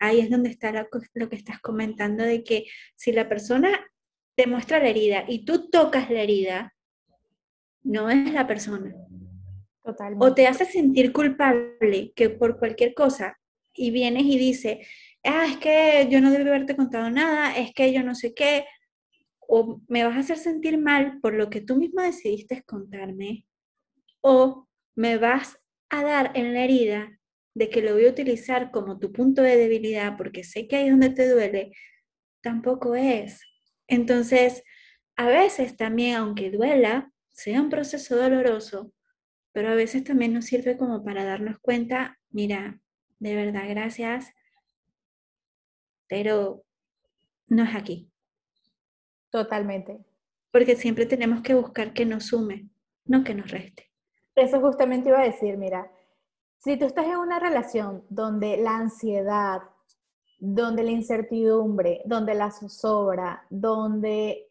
Ahí 0.00 0.18
es 0.18 0.28
donde 0.28 0.50
está 0.50 0.72
lo 1.14 1.28
que 1.28 1.36
estás 1.36 1.60
comentando 1.60 2.24
de 2.24 2.42
que 2.42 2.64
si 2.96 3.12
la 3.12 3.28
persona 3.28 3.68
te 4.40 4.46
muestra 4.46 4.78
la 4.78 4.88
herida 4.88 5.24
y 5.28 5.44
tú 5.44 5.68
tocas 5.68 6.08
la 6.08 6.22
herida, 6.22 6.74
no 7.82 8.08
es 8.08 8.32
la 8.32 8.46
persona. 8.46 8.94
Totalmente. 9.84 10.24
O 10.24 10.34
te 10.34 10.46
hace 10.46 10.64
sentir 10.64 11.12
culpable 11.12 12.14
que 12.16 12.30
por 12.30 12.58
cualquier 12.58 12.94
cosa 12.94 13.38
y 13.74 13.90
vienes 13.90 14.24
y 14.24 14.38
dices, 14.38 14.78
ah, 15.24 15.44
es 15.46 15.58
que 15.58 16.08
yo 16.10 16.22
no 16.22 16.30
debo 16.30 16.48
haberte 16.48 16.74
contado 16.74 17.10
nada, 17.10 17.54
es 17.54 17.74
que 17.74 17.92
yo 17.92 18.02
no 18.02 18.14
sé 18.14 18.32
qué, 18.32 18.64
o 19.40 19.82
me 19.88 20.04
vas 20.04 20.16
a 20.16 20.20
hacer 20.20 20.38
sentir 20.38 20.78
mal 20.78 21.20
por 21.20 21.34
lo 21.34 21.50
que 21.50 21.60
tú 21.60 21.76
misma 21.76 22.04
decidiste 22.04 22.62
contarme, 22.62 23.44
o 24.22 24.66
me 24.96 25.18
vas 25.18 25.58
a 25.90 26.02
dar 26.02 26.32
en 26.34 26.54
la 26.54 26.64
herida 26.64 27.20
de 27.54 27.68
que 27.68 27.82
lo 27.82 27.92
voy 27.92 28.06
a 28.06 28.10
utilizar 28.10 28.70
como 28.70 28.98
tu 28.98 29.12
punto 29.12 29.42
de 29.42 29.58
debilidad 29.58 30.16
porque 30.16 30.44
sé 30.44 30.66
que 30.66 30.76
ahí 30.76 30.86
es 30.86 30.92
donde 30.92 31.10
te 31.10 31.28
duele, 31.28 31.72
tampoco 32.40 32.94
es. 32.94 33.42
Entonces, 33.90 34.62
a 35.16 35.26
veces 35.26 35.76
también, 35.76 36.16
aunque 36.16 36.50
duela, 36.50 37.12
sea 37.28 37.60
un 37.60 37.68
proceso 37.68 38.16
doloroso, 38.16 38.92
pero 39.52 39.68
a 39.68 39.74
veces 39.74 40.04
también 40.04 40.32
nos 40.32 40.46
sirve 40.46 40.78
como 40.78 41.04
para 41.04 41.24
darnos 41.24 41.58
cuenta, 41.60 42.18
mira, 42.30 42.80
de 43.18 43.34
verdad, 43.34 43.64
gracias, 43.68 44.32
pero 46.06 46.64
no 47.48 47.64
es 47.64 47.74
aquí. 47.74 48.10
Totalmente. 49.30 49.98
Porque 50.52 50.76
siempre 50.76 51.04
tenemos 51.04 51.42
que 51.42 51.54
buscar 51.54 51.92
que 51.92 52.06
nos 52.06 52.26
sume, 52.26 52.70
no 53.04 53.24
que 53.24 53.34
nos 53.34 53.50
reste. 53.50 53.90
Eso 54.36 54.60
justamente 54.60 55.08
iba 55.08 55.20
a 55.20 55.24
decir, 55.24 55.56
mira, 55.56 55.90
si 56.58 56.76
tú 56.76 56.86
estás 56.86 57.06
en 57.06 57.16
una 57.16 57.40
relación 57.40 58.04
donde 58.08 58.56
la 58.56 58.76
ansiedad, 58.76 59.62
donde 60.40 60.82
la 60.82 60.90
incertidumbre, 60.90 62.02
donde 62.04 62.34
la 62.34 62.50
zozobra, 62.50 63.46
donde 63.50 64.50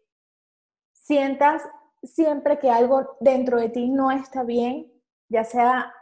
sientas 0.93 1.63
siempre 2.03 2.59
que 2.59 2.69
algo 2.69 3.17
dentro 3.19 3.59
de 3.59 3.69
ti 3.69 3.89
no 3.89 4.11
está 4.11 4.43
bien, 4.43 4.91
ya 5.27 5.43
sea 5.43 5.93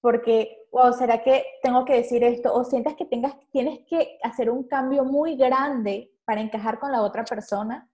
porque 0.00 0.60
wow, 0.72 0.92
¿será 0.92 1.22
que 1.22 1.44
tengo 1.62 1.84
que 1.84 1.94
decir 1.94 2.22
esto? 2.24 2.54
O 2.54 2.64
sientas 2.64 2.94
que 2.94 3.04
tengas, 3.04 3.34
tienes 3.50 3.80
que 3.86 4.18
hacer 4.22 4.50
un 4.50 4.64
cambio 4.64 5.04
muy 5.04 5.36
grande 5.36 6.12
para 6.24 6.40
encajar 6.40 6.78
con 6.78 6.92
la 6.92 7.02
otra 7.02 7.24
persona, 7.24 7.88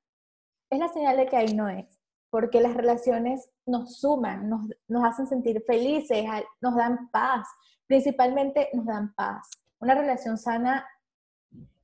es 0.71 0.79
la 0.79 0.89
señal 0.89 1.17
de 1.17 1.27
que 1.27 1.37
ahí 1.37 1.55
no 1.55 1.69
es. 1.69 1.87
Porque 2.29 2.61
las 2.61 2.75
relaciones 2.75 3.49
nos 3.65 3.99
suman, 3.99 4.51
nos, 4.51 4.69
nos 4.89 5.05
hacen 5.05 5.27
sentir 5.27 5.63
felices, 5.67 6.25
nos 6.61 6.75
dan 6.75 7.09
paz. 7.11 7.49
Principalmente 7.87 8.69
nos 8.75 8.85
dan 8.85 9.15
paz. 9.15 9.49
Una 9.79 9.95
relación 9.95 10.37
sana 10.37 10.87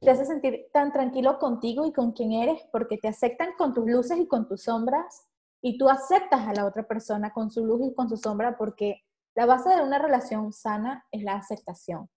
te 0.01 0.11
hace 0.11 0.27
sentir 0.27 0.69
tan 0.73 0.93
tranquilo 0.93 1.39
contigo 1.39 1.87
y 1.87 1.93
con 1.93 2.13
quien 2.13 2.33
eres 2.33 2.61
porque 2.73 2.99
te 2.99 3.09
aceptan 3.09 3.53
con 3.57 3.73
tus 3.73 3.87
luces 3.87 4.19
y 4.19 4.27
con 4.27 4.49
tus 4.49 4.65
sombras 4.65 5.29
y 5.61 5.79
tú 5.79 5.89
aceptas 5.89 6.47
a 6.47 6.53
la 6.53 6.67
otra 6.67 6.83
persona 6.83 7.33
con 7.33 7.51
su 7.51 7.65
luz 7.65 7.87
y 7.87 7.95
con 7.95 8.09
su 8.09 8.17
sombra 8.17 8.57
porque 8.59 9.03
la 9.35 9.47
base 9.47 9.69
de 9.71 9.81
una 9.81 9.99
relación 9.99 10.53
sana 10.53 11.07
es 11.13 11.23
la 11.23 11.35
aceptación. 11.35 12.11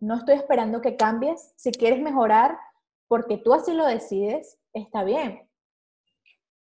No 0.00 0.16
estoy 0.16 0.36
esperando 0.36 0.80
que 0.80 0.96
cambies. 0.96 1.52
Si 1.56 1.70
quieres 1.70 2.00
mejorar 2.00 2.58
porque 3.06 3.38
tú 3.38 3.52
así 3.52 3.72
lo 3.72 3.84
decides, 3.86 4.58
está 4.72 5.04
bien. 5.04 5.48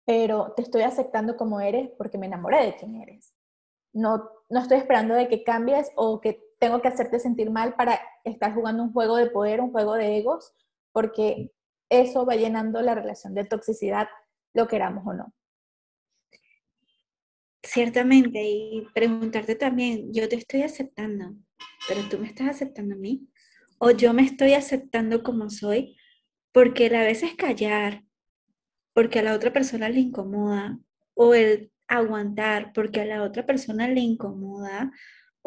Pero 0.04 0.52
te 0.52 0.62
estoy 0.62 0.82
aceptando 0.82 1.36
como 1.36 1.60
eres 1.60 1.90
porque 1.96 2.18
me 2.18 2.26
enamoré 2.26 2.64
de 2.64 2.76
quien 2.76 2.96
eres. 2.96 3.32
No, 3.92 4.30
no 4.50 4.60
estoy 4.60 4.78
esperando 4.78 5.14
de 5.14 5.28
que 5.28 5.42
cambies 5.44 5.90
o 5.96 6.20
que 6.20 6.45
tengo 6.66 6.82
que 6.82 6.88
hacerte 6.88 7.20
sentir 7.20 7.48
mal 7.48 7.76
para 7.76 8.00
estar 8.24 8.52
jugando 8.52 8.82
un 8.82 8.92
juego 8.92 9.16
de 9.16 9.30
poder, 9.30 9.60
un 9.60 9.70
juego 9.70 9.94
de 9.94 10.18
egos, 10.18 10.52
porque 10.90 11.52
eso 11.88 12.26
va 12.26 12.34
llenando 12.34 12.82
la 12.82 12.96
relación 12.96 13.34
de 13.34 13.44
toxicidad, 13.44 14.08
lo 14.52 14.66
queramos 14.66 15.06
o 15.06 15.12
no. 15.12 15.32
Ciertamente, 17.62 18.42
y 18.42 18.84
preguntarte 18.92 19.54
también, 19.54 20.12
yo 20.12 20.28
te 20.28 20.34
estoy 20.34 20.62
aceptando, 20.62 21.36
pero 21.86 22.00
tú 22.08 22.18
me 22.18 22.26
estás 22.26 22.48
aceptando 22.48 22.96
a 22.96 22.98
mí, 22.98 23.28
o 23.78 23.92
yo 23.92 24.12
me 24.12 24.22
estoy 24.22 24.54
aceptando 24.54 25.22
como 25.22 25.48
soy, 25.50 25.96
porque 26.50 26.86
a 26.86 27.04
veces 27.04 27.36
callar, 27.36 28.02
porque 28.92 29.20
a 29.20 29.22
la 29.22 29.34
otra 29.34 29.52
persona 29.52 29.88
le 29.88 30.00
incomoda, 30.00 30.80
o 31.14 31.32
el 31.32 31.70
aguantar 31.86 32.72
porque 32.72 33.02
a 33.02 33.04
la 33.04 33.22
otra 33.22 33.46
persona 33.46 33.86
le 33.86 34.00
incomoda, 34.00 34.90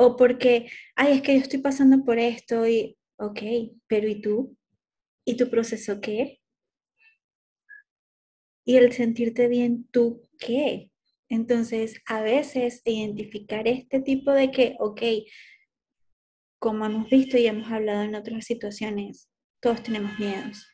o 0.01 0.15
porque, 0.15 0.71
ay, 0.95 1.17
es 1.17 1.21
que 1.21 1.33
yo 1.33 1.41
estoy 1.41 1.59
pasando 1.59 2.05
por 2.05 2.19
esto 2.19 2.65
y, 2.65 2.97
ok, 3.17 3.41
pero 3.85 4.07
¿y 4.07 4.21
tú? 4.21 4.57
¿Y 5.25 5.35
tu 5.35 5.49
proceso 5.49 5.99
qué? 5.99 6.39
Y 8.65 8.77
el 8.77 8.93
sentirte 8.93 9.49
bien, 9.49 9.89
¿tú 9.91 10.21
qué? 10.39 10.89
Entonces, 11.27 12.01
a 12.05 12.21
veces 12.21 12.81
identificar 12.85 13.67
este 13.67 13.99
tipo 13.99 14.31
de 14.31 14.51
que, 14.51 14.77
ok, 14.79 15.01
como 16.59 16.85
hemos 16.85 17.09
visto 17.09 17.37
y 17.37 17.47
hemos 17.47 17.69
hablado 17.69 18.03
en 18.03 18.15
otras 18.15 18.45
situaciones, 18.45 19.29
todos 19.61 19.83
tenemos 19.83 20.17
miedos, 20.17 20.65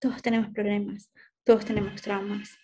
todos 0.00 0.20
tenemos 0.20 0.52
problemas, 0.52 1.12
todos 1.44 1.64
tenemos 1.64 2.02
traumas. 2.02 2.58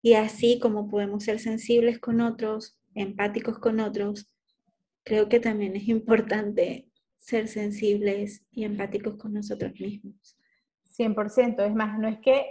Y 0.00 0.14
así 0.14 0.60
como 0.60 0.88
podemos 0.88 1.24
ser 1.24 1.40
sensibles 1.40 1.98
con 1.98 2.20
otros, 2.20 2.78
empáticos 2.94 3.58
con 3.58 3.80
otros, 3.80 4.30
creo 5.04 5.28
que 5.28 5.40
también 5.40 5.76
es 5.76 5.88
importante 5.88 6.88
ser 7.16 7.48
sensibles 7.48 8.44
y 8.50 8.64
empáticos 8.64 9.16
con 9.16 9.32
nosotros 9.32 9.72
mismos. 9.80 10.38
100%, 10.96 11.66
es 11.66 11.74
más, 11.74 11.98
no 11.98 12.08
es 12.08 12.18
que 12.20 12.46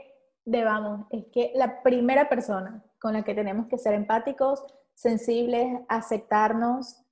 debamos, 0.45 1.05
es 1.11 1.25
que 1.31 1.51
la 1.55 1.81
primera 1.81 2.27
persona 2.27 2.83
con 2.99 3.13
la 3.13 3.23
que 3.23 3.33
tenemos 3.33 3.67
que 3.67 3.77
ser 3.77 3.93
empáticos, 3.93 4.63
sensibles, 4.93 5.79
aceptarnos 5.87 7.03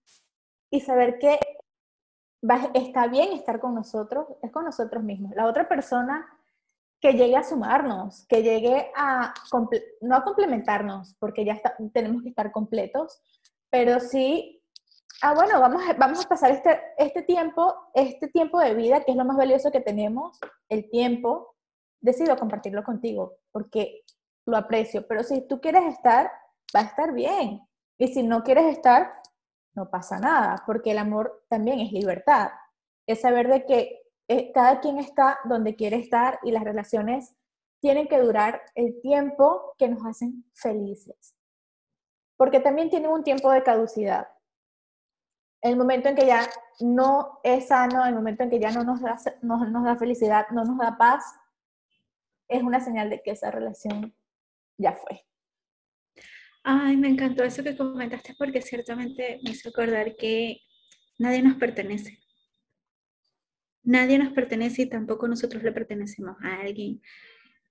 y 0.70 0.82
saber 0.82 1.20
que 1.20 1.40
está 2.74 3.08
bien 3.08 3.34
estar 3.34 3.60
con 3.60 3.76
nosotros, 3.76 4.28
es 4.42 4.52
con 4.52 4.66
nosotros 4.66 5.04
mismos. 5.04 5.34
La 5.36 5.48
otra 5.48 5.68
persona 5.68 6.26
que 7.02 7.14
llegue 7.14 7.36
a 7.36 7.44
sumarnos, 7.44 8.26
que 8.28 8.44
llegue 8.44 8.92
a, 8.96 9.34
no 10.02 10.16
a 10.16 10.24
complementarnos, 10.24 11.16
porque 11.20 11.44
ya 11.44 11.60
tenemos 11.94 12.22
que 12.22 12.30
estar 12.30 12.52
completos, 12.52 13.20
pero 13.72 14.00
sí, 14.00 14.62
ah, 15.24 15.34
bueno, 15.34 15.60
vamos, 15.60 15.82
vamos 15.98 16.24
a 16.24 16.30
pasar 16.30 16.52
este, 16.52 16.80
este 17.00 17.24
tiempo, 17.24 17.76
este 17.96 18.28
tiempo 18.28 18.60
de 18.60 18.76
vida, 18.76 19.04
que 19.04 19.12
es 19.12 19.18
lo 19.18 19.26
más 19.26 19.36
valioso 19.36 19.72
que 19.72 19.82
tenemos, 19.82 20.40
el 20.70 20.90
tiempo, 20.92 21.56
decido 22.00 22.38
compartirlo 22.38 22.84
contigo, 22.84 23.38
porque 23.52 24.04
lo 24.46 24.56
aprecio, 24.58 25.08
pero 25.08 25.24
si 25.24 25.42
tú 25.48 25.60
quieres 25.60 25.86
estar, 25.92 26.32
va 26.76 26.82
a 26.82 26.84
estar 26.84 27.14
bien, 27.14 27.62
y 27.98 28.10
si 28.10 28.22
no 28.22 28.44
quieres 28.44 28.66
estar, 28.66 29.12
no 29.74 29.90
pasa 29.90 30.20
nada, 30.20 30.64
porque 30.68 30.92
el 30.92 31.00
amor 31.00 31.46
también 31.50 31.80
es 31.80 31.92
libertad, 31.92 32.50
es 33.08 33.22
saber 33.22 33.48
de 33.48 33.66
que 33.66 34.01
eh, 34.32 34.50
cada 34.54 34.80
quien 34.80 34.98
está 34.98 35.40
donde 35.44 35.76
quiere 35.76 35.98
estar 35.98 36.40
y 36.44 36.52
las 36.52 36.64
relaciones 36.64 37.36
tienen 37.82 38.08
que 38.08 38.18
durar 38.18 38.62
el 38.76 39.02
tiempo 39.02 39.76
que 39.78 39.90
nos 39.90 40.06
hacen 40.06 40.46
felices. 40.54 41.36
Porque 42.38 42.62
también 42.62 42.90
tienen 42.90 43.12
un 43.12 43.26
tiempo 43.26 43.52
de 43.52 43.62
caducidad. 43.62 44.30
El 45.62 45.76
momento 45.76 46.08
en 46.08 46.16
que 46.16 46.26
ya 46.26 46.48
no 46.80 47.42
es 47.44 47.68
sano, 47.68 48.06
el 48.06 48.16
momento 48.16 48.44
en 48.44 48.50
que 48.50 48.62
ya 48.62 48.72
no 48.72 48.86
nos 48.86 49.02
da, 49.02 49.18
no, 49.42 49.66
nos 49.66 49.84
da 49.84 49.98
felicidad, 49.98 50.46
no 50.52 50.64
nos 50.64 50.78
da 50.78 50.98
paz, 50.98 51.26
es 52.48 52.64
una 52.64 52.80
señal 52.80 53.10
de 53.10 53.22
que 53.22 53.32
esa 53.32 53.52
relación 53.52 54.16
ya 54.78 54.94
fue. 54.94 55.26
Ay, 56.64 56.96
me 56.96 57.10
encantó 57.10 57.44
eso 57.44 57.64
que 57.64 57.76
comentaste 57.76 58.34
porque 58.38 58.62
ciertamente 58.62 59.42
me 59.44 59.52
hizo 59.52 59.68
acordar 59.68 60.16
que 60.16 60.62
nadie 61.20 61.42
nos 61.44 61.58
pertenece. 61.58 62.21
Nadie 63.84 64.20
nos 64.20 64.34
pertenece 64.34 64.84
y 64.84 64.90
tampoco 64.90 65.28
nosotros 65.28 65.64
le 65.64 65.72
pertenecemos 65.72 66.38
a 66.42 66.62
alguien. 66.62 67.02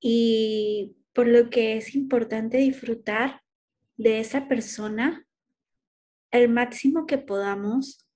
Y 0.01 0.97
por 1.13 1.29
lo 1.29 1.51
que 1.51 1.77
es 1.77 1.95
importante 1.95 2.59
disfrutar 2.59 3.43
de 3.97 4.21
esa 4.21 4.49
persona 4.49 5.27
el 6.31 6.49
máximo 6.49 7.07
que 7.07 7.19
podamos, 7.19 8.07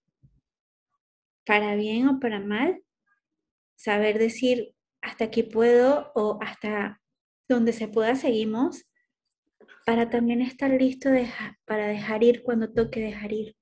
para 1.45 1.75
bien 1.75 2.09
o 2.09 2.21
para 2.21 2.41
mal, 2.41 2.83
saber 3.77 4.19
decir 4.19 4.75
hasta 5.03 5.25
aquí 5.25 5.43
puedo 5.43 6.11
o 6.15 6.39
hasta 6.41 7.01
donde 7.49 7.73
se 7.73 7.89
pueda 7.89 8.15
seguimos, 8.17 8.87
para 9.85 10.09
también 10.09 10.41
estar 10.41 10.71
listo 10.71 11.11
para 11.67 11.89
dejar 11.89 12.23
ir 12.25 12.43
cuando 12.43 12.73
toque 12.73 13.01
dejar 13.01 13.33
ir, 13.33 13.57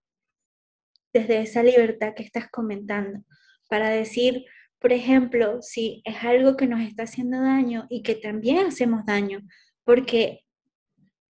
desde 1.13 1.41
esa 1.41 1.63
libertad 1.65 2.15
que 2.15 2.23
estás 2.23 2.49
comentando 2.51 3.25
para 3.73 3.89
decir, 3.89 4.45
por 4.79 4.93
ejemplo, 4.93 5.63
si 5.63 6.03
es 6.05 6.23
algo 6.25 6.59
que 6.59 6.67
nos 6.67 6.83
está 6.83 7.05
haciendo 7.05 7.41
daño 7.41 7.87
y 7.89 8.03
que 8.03 8.15
también 8.15 8.67
hacemos 8.67 9.07
daño, 9.07 9.41
porque, 9.83 10.45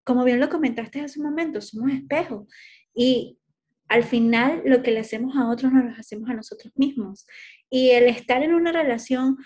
como 0.02 0.24
bien 0.24 0.40
lo 0.40 0.48
comentaste 0.48 1.00
hace 1.00 1.20
un 1.20 1.26
momento, 1.26 1.60
somos 1.60 1.92
espejos 1.92 2.48
y 2.92 3.38
al 3.86 4.02
final 4.02 4.62
lo 4.64 4.82
que 4.82 4.90
le 4.90 4.98
hacemos 4.98 5.36
a 5.36 5.48
otros 5.50 5.72
nos 5.72 5.84
lo 5.84 5.92
hacemos 5.92 6.28
a 6.30 6.34
nosotros 6.34 6.72
mismos. 6.74 7.28
Y 7.70 7.90
el 7.90 8.08
estar 8.08 8.42
en 8.42 8.54
una 8.54 8.72
relación 8.72 9.36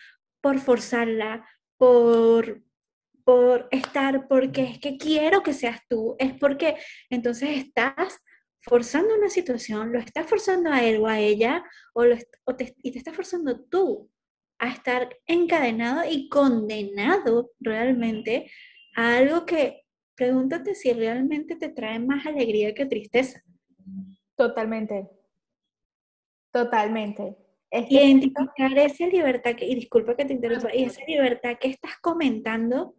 por 0.40 0.58
forzarla, 0.58 1.46
por 1.76 2.62
por 3.24 3.68
estar, 3.72 4.28
porque 4.28 4.62
es 4.62 4.78
que 4.78 4.96
quiero 4.96 5.42
que 5.42 5.52
seas 5.52 5.80
tú, 5.88 6.14
es 6.18 6.32
porque 6.34 6.76
entonces 7.10 7.58
estás 7.58 8.20
forzando 8.62 9.14
una 9.14 9.28
situación, 9.28 9.92
lo 9.92 9.98
estás 9.98 10.26
forzando 10.26 10.70
a 10.70 10.82
él 10.82 10.98
o 11.00 11.06
a 11.06 11.20
ella, 11.20 11.64
o, 11.94 12.04
te, 12.56 12.74
y 12.82 12.92
te 12.92 12.98
estás 12.98 13.14
forzando 13.14 13.60
tú 13.64 14.10
a 14.58 14.68
estar 14.70 15.16
encadenado 15.26 16.02
y 16.08 16.28
condenado 16.28 17.50
realmente 17.60 18.50
a 18.96 19.18
algo 19.18 19.44
que 19.44 19.84
pregúntate 20.14 20.74
si 20.74 20.92
realmente 20.92 21.56
te 21.56 21.68
trae 21.68 21.98
más 21.98 22.26
alegría 22.26 22.74
que 22.74 22.86
tristeza. 22.86 23.42
Totalmente. 24.34 25.08
Totalmente. 26.52 27.36
Identificar 27.70 28.78
esa 28.78 29.06
libertad 29.06 29.54
que, 29.54 29.66
y 29.66 29.74
disculpa 29.74 30.16
que 30.16 30.24
te 30.24 30.32
interrumpa, 30.32 30.74
y 30.74 30.84
esa 30.84 31.04
libertad 31.06 31.58
que 31.60 31.68
estás 31.68 31.98
comentando, 32.00 32.94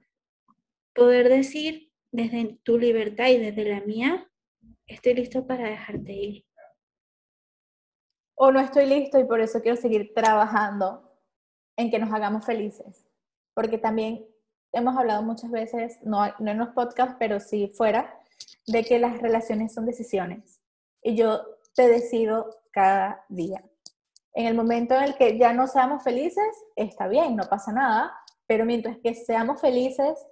poder 0.94 1.30
decir 1.30 1.92
desde 2.12 2.60
tu 2.64 2.78
libertad 2.78 3.30
y 3.30 3.38
desde 3.38 3.66
la 3.66 3.82
mía, 3.82 4.30
estoy 4.88 5.14
listo 5.14 5.46
para 5.46 5.70
dejarte 5.70 6.12
ir. 6.12 6.46
O 8.36 8.52
no 8.52 8.60
estoy 8.60 8.86
listo 8.86 9.20
y 9.20 9.26
por 9.26 9.42
eso 9.42 9.62
quiero 9.62 9.78
seguir 9.78 10.14
trabajando 10.14 11.12
en 11.76 11.92
que 11.92 12.00
nos 12.00 12.14
hagamos 12.14 12.46
felices. 12.46 13.06
Porque 13.54 13.78
también 13.78 14.26
hemos 14.72 14.96
hablado 14.96 15.24
muchas 15.24 15.52
veces, 15.52 16.00
no, 16.04 16.26
no 16.40 16.52
en 16.52 16.58
los 16.58 16.70
podcasts, 16.70 17.16
pero 17.20 17.40
sí 17.40 17.72
fuera, 17.76 18.20
de 18.68 18.84
que 18.84 19.00
las 19.00 19.20
relaciones 19.22 19.74
son 19.74 19.86
decisiones. 19.86 20.62
Y 21.02 21.16
yo 21.16 21.42
te 21.76 21.88
decido 21.88 22.62
cada 22.72 23.26
día. 23.30 23.64
En 24.34 24.46
el 24.46 24.54
momento 24.54 24.96
en 24.96 25.04
el 25.04 25.16
que 25.16 25.38
ya 25.38 25.52
no 25.54 25.68
seamos 25.68 26.04
felices, 26.04 26.46
está 26.76 27.08
bien, 27.08 27.36
no 27.36 27.46
pasa 27.46 27.72
nada, 27.72 28.14
pero 28.46 28.66
mientras 28.66 28.98
que 29.00 29.16
seamos 29.16 29.60
felices, 29.60 30.28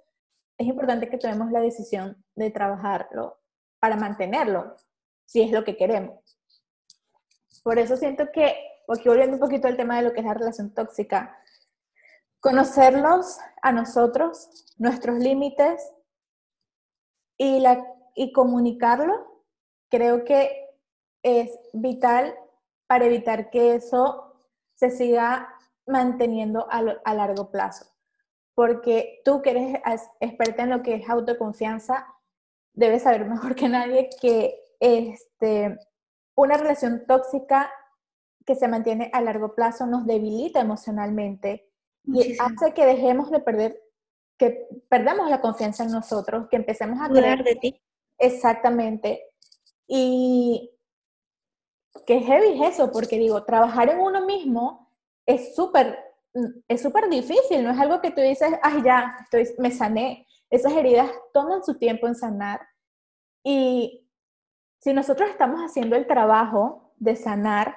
es 0.58 0.66
importante 0.66 1.08
que 1.08 1.18
tomemos 1.18 1.50
la 1.50 1.60
decisión 1.60 2.24
de 2.36 2.50
trabajarlo 2.50 3.40
para 3.78 3.96
mantenerlo, 3.96 4.76
si 5.24 5.42
es 5.42 5.52
lo 5.52 5.64
que 5.64 5.76
queremos. 5.76 6.38
Por 7.62 7.78
eso 7.78 7.96
siento 7.96 8.30
que, 8.32 8.56
aquí 8.88 9.08
volviendo 9.08 9.34
un 9.34 9.40
poquito 9.40 9.66
al 9.68 9.76
tema 9.76 9.96
de 9.96 10.02
lo 10.02 10.12
que 10.12 10.20
es 10.20 10.26
la 10.26 10.34
relación 10.34 10.72
tóxica, 10.72 11.36
conocerlos 12.40 13.38
a 13.60 13.72
nosotros, 13.72 14.48
nuestros 14.78 15.18
límites 15.18 15.92
y, 17.36 17.60
la, 17.60 17.84
y 18.14 18.32
comunicarlo, 18.32 19.44
creo 19.90 20.24
que 20.24 20.70
es 21.22 21.50
vital 21.72 22.36
para 22.86 23.06
evitar 23.06 23.50
que 23.50 23.74
eso 23.74 24.44
se 24.74 24.90
siga 24.90 25.52
manteniendo 25.86 26.68
a, 26.70 26.84
a 27.04 27.14
largo 27.14 27.50
plazo. 27.50 27.86
Porque 28.54 29.20
tú 29.24 29.42
que 29.42 29.50
eres 29.50 29.80
experta 30.20 30.62
en 30.62 30.70
lo 30.70 30.82
que 30.82 30.94
es 30.94 31.08
autoconfianza, 31.08 32.06
debes 32.76 33.02
saber 33.02 33.24
mejor 33.24 33.56
que 33.56 33.68
nadie 33.68 34.08
que 34.20 34.62
este, 34.78 35.76
una 36.36 36.56
relación 36.56 37.04
tóxica 37.06 37.70
que 38.44 38.54
se 38.54 38.68
mantiene 38.68 39.10
a 39.12 39.20
largo 39.20 39.54
plazo 39.54 39.86
nos 39.86 40.06
debilita 40.06 40.60
emocionalmente 40.60 41.68
y 42.04 42.38
hace 42.38 42.72
que 42.72 42.86
dejemos 42.86 43.32
de 43.32 43.40
perder, 43.40 43.82
que 44.38 44.68
perdamos 44.88 45.28
la 45.28 45.40
confianza 45.40 45.82
en 45.82 45.90
nosotros, 45.90 46.46
que 46.48 46.54
empecemos 46.54 47.00
a 47.00 47.08
creer 47.08 47.42
de 47.42 47.56
ti. 47.56 47.82
Exactamente. 48.16 49.24
Y 49.88 50.70
qué 52.06 52.20
heavy 52.20 52.62
es 52.62 52.74
eso, 52.74 52.92
porque 52.92 53.18
digo, 53.18 53.42
trabajar 53.42 53.88
en 53.88 53.98
uno 53.98 54.24
mismo 54.24 54.92
es 55.26 55.56
súper 55.56 55.98
es 56.68 56.82
súper 56.82 57.08
difícil, 57.08 57.64
no 57.64 57.70
es 57.70 57.78
algo 57.78 58.00
que 58.00 58.10
tú 58.10 58.20
dices, 58.20 58.52
ay, 58.62 58.82
ya, 58.84 59.16
estoy, 59.22 59.48
me 59.58 59.70
sané. 59.70 60.26
Esas 60.56 60.72
heridas 60.72 61.10
toman 61.34 61.62
su 61.62 61.74
tiempo 61.74 62.06
en 62.06 62.14
sanar. 62.14 62.66
Y 63.44 64.08
si 64.80 64.94
nosotros 64.94 65.28
estamos 65.28 65.60
haciendo 65.60 65.96
el 65.96 66.06
trabajo 66.06 66.94
de 66.96 67.14
sanar, 67.14 67.76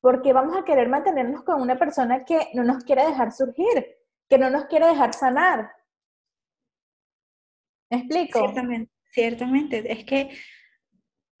porque 0.00 0.32
vamos 0.32 0.56
a 0.56 0.64
querer 0.64 0.88
mantenernos 0.88 1.44
con 1.44 1.62
una 1.62 1.78
persona 1.78 2.24
que 2.24 2.48
no 2.54 2.64
nos 2.64 2.82
quiere 2.82 3.06
dejar 3.06 3.30
surgir, 3.30 3.96
que 4.28 4.38
no 4.38 4.50
nos 4.50 4.64
quiere 4.64 4.88
dejar 4.88 5.14
sanar. 5.14 5.70
¿Me 7.90 7.98
explico? 7.98 8.40
Ciertamente, 8.40 8.92
ciertamente. 9.12 9.92
Es 9.92 10.04
que 10.04 10.36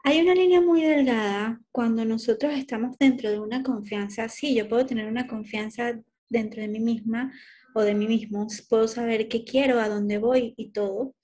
hay 0.04 0.20
una 0.20 0.36
línea 0.36 0.60
muy 0.60 0.82
delgada 0.82 1.60
cuando 1.72 2.04
nosotros 2.04 2.52
estamos 2.52 2.96
dentro 2.96 3.28
de 3.28 3.40
una 3.40 3.64
confianza. 3.64 4.28
Sí, 4.28 4.54
yo 4.54 4.68
puedo 4.68 4.86
tener 4.86 5.08
una 5.08 5.26
confianza 5.26 5.98
dentro 6.28 6.62
de 6.62 6.68
mí 6.68 6.78
misma 6.78 7.32
o 7.76 7.82
de 7.82 7.94
mí 7.94 8.08
mismo, 8.08 8.46
puedo 8.70 8.88
saber 8.88 9.28
qué 9.28 9.44
quiero, 9.44 9.78
a 9.78 9.90
dónde 9.90 10.16
voy 10.16 10.54
y 10.56 10.72
todo. 10.72 11.14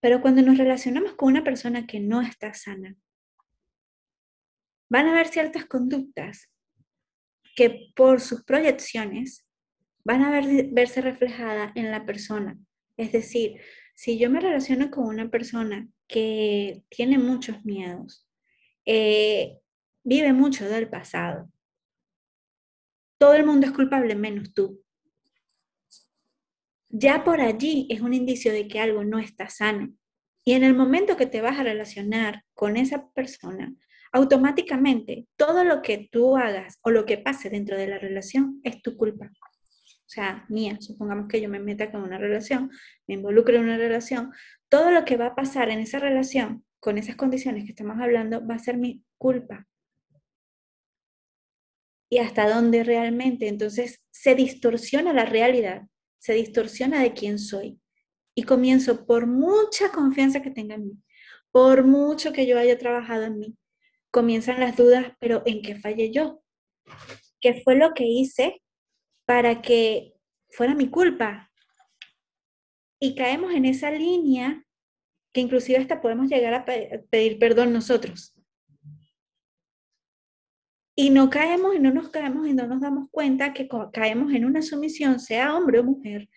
Pero 0.00 0.20
cuando 0.22 0.40
nos 0.40 0.56
relacionamos 0.56 1.14
con 1.14 1.32
una 1.32 1.42
persona 1.42 1.84
que 1.84 1.98
no 1.98 2.22
está 2.22 2.54
sana, 2.54 2.94
van 4.88 5.08
a 5.08 5.10
haber 5.10 5.26
ciertas 5.26 5.64
conductas 5.66 6.48
que 7.56 7.90
por 7.96 8.20
sus 8.20 8.44
proyecciones 8.44 9.44
van 10.04 10.22
a 10.22 10.40
verse 10.70 11.00
reflejadas 11.00 11.72
en 11.74 11.90
la 11.90 12.06
persona. 12.06 12.56
Es 12.96 13.10
decir, 13.10 13.60
si 13.96 14.16
yo 14.16 14.30
me 14.30 14.38
relaciono 14.38 14.92
con 14.92 15.06
una 15.06 15.28
persona 15.28 15.88
que 16.06 16.84
tiene 16.88 17.18
muchos 17.18 17.64
miedos, 17.64 18.28
eh, 18.86 19.58
vive 20.04 20.32
mucho 20.32 20.68
del 20.68 20.88
pasado, 20.88 21.50
todo 23.18 23.34
el 23.34 23.44
mundo 23.44 23.66
es 23.66 23.72
culpable 23.72 24.14
menos 24.14 24.54
tú. 24.54 24.83
Ya 26.96 27.24
por 27.24 27.40
allí 27.40 27.88
es 27.90 28.02
un 28.02 28.14
indicio 28.14 28.52
de 28.52 28.68
que 28.68 28.78
algo 28.78 29.02
no 29.02 29.18
está 29.18 29.48
sano. 29.48 29.92
Y 30.44 30.52
en 30.52 30.62
el 30.62 30.74
momento 30.74 31.16
que 31.16 31.26
te 31.26 31.40
vas 31.40 31.58
a 31.58 31.64
relacionar 31.64 32.44
con 32.54 32.76
esa 32.76 33.10
persona, 33.10 33.74
automáticamente 34.12 35.26
todo 35.36 35.64
lo 35.64 35.82
que 35.82 36.08
tú 36.12 36.36
hagas 36.36 36.78
o 36.82 36.92
lo 36.92 37.04
que 37.04 37.18
pase 37.18 37.50
dentro 37.50 37.76
de 37.76 37.88
la 37.88 37.98
relación 37.98 38.60
es 38.62 38.80
tu 38.80 38.96
culpa. 38.96 39.26
O 39.26 40.08
sea, 40.08 40.44
mía, 40.48 40.76
supongamos 40.78 41.26
que 41.26 41.40
yo 41.40 41.48
me 41.48 41.58
meta 41.58 41.90
con 41.90 42.00
una 42.02 42.16
relación, 42.16 42.70
me 43.08 43.14
involucre 43.14 43.56
en 43.56 43.64
una 43.64 43.76
relación, 43.76 44.30
todo 44.68 44.92
lo 44.92 45.04
que 45.04 45.16
va 45.16 45.26
a 45.26 45.34
pasar 45.34 45.70
en 45.70 45.80
esa 45.80 45.98
relación, 45.98 46.64
con 46.78 46.96
esas 46.96 47.16
condiciones 47.16 47.64
que 47.64 47.70
estamos 47.70 48.00
hablando, 48.00 48.46
va 48.46 48.54
a 48.54 48.60
ser 48.60 48.76
mi 48.76 49.02
culpa 49.18 49.66
y 52.08 52.18
hasta 52.18 52.48
dónde 52.48 52.84
realmente. 52.84 53.48
Entonces 53.48 54.00
se 54.12 54.36
distorsiona 54.36 55.12
la 55.12 55.24
realidad, 55.24 55.88
se 56.24 56.32
distorsiona 56.32 57.02
de 57.02 57.12
quién 57.12 57.38
soy. 57.38 57.78
Y 58.34 58.44
comienzo 58.44 59.04
por 59.04 59.26
mucha 59.26 59.92
confianza 59.92 60.40
que 60.40 60.50
tenga 60.50 60.74
en 60.74 60.86
mí, 60.86 60.92
por 61.50 61.84
mucho 61.84 62.32
que 62.32 62.46
yo 62.46 62.58
haya 62.58 62.78
trabajado 62.78 63.24
en 63.24 63.38
mí, 63.38 63.56
comienzan 64.10 64.58
las 64.58 64.74
dudas, 64.74 65.12
pero 65.20 65.42
¿en 65.44 65.60
qué 65.60 65.76
fallé 65.76 66.10
yo? 66.10 66.42
¿Qué 67.42 67.60
fue 67.62 67.76
lo 67.76 67.92
que 67.92 68.04
hice 68.06 68.62
para 69.26 69.60
que 69.60 70.14
fuera 70.48 70.74
mi 70.74 70.88
culpa? 70.88 71.52
Y 72.98 73.14
caemos 73.16 73.52
en 73.52 73.66
esa 73.66 73.90
línea 73.90 74.64
que 75.30 75.42
inclusive 75.42 75.78
hasta 75.78 76.00
podemos 76.00 76.28
llegar 76.28 76.54
a 76.54 76.64
pedir 76.64 77.38
perdón 77.38 77.74
nosotros. 77.74 78.33
Y 80.96 81.10
no 81.10 81.28
caemos 81.28 81.74
y 81.74 81.80
no 81.80 81.92
nos 81.92 82.10
caemos 82.10 82.46
y 82.46 82.54
no 82.54 82.66
nos 82.66 82.80
damos 82.80 83.08
cuenta 83.10 83.52
que 83.52 83.68
caemos 83.92 84.32
en 84.32 84.44
una 84.44 84.62
sumisión, 84.62 85.18
sea 85.18 85.56
hombre 85.56 85.80
o 85.80 85.84
mujer, 85.84 86.28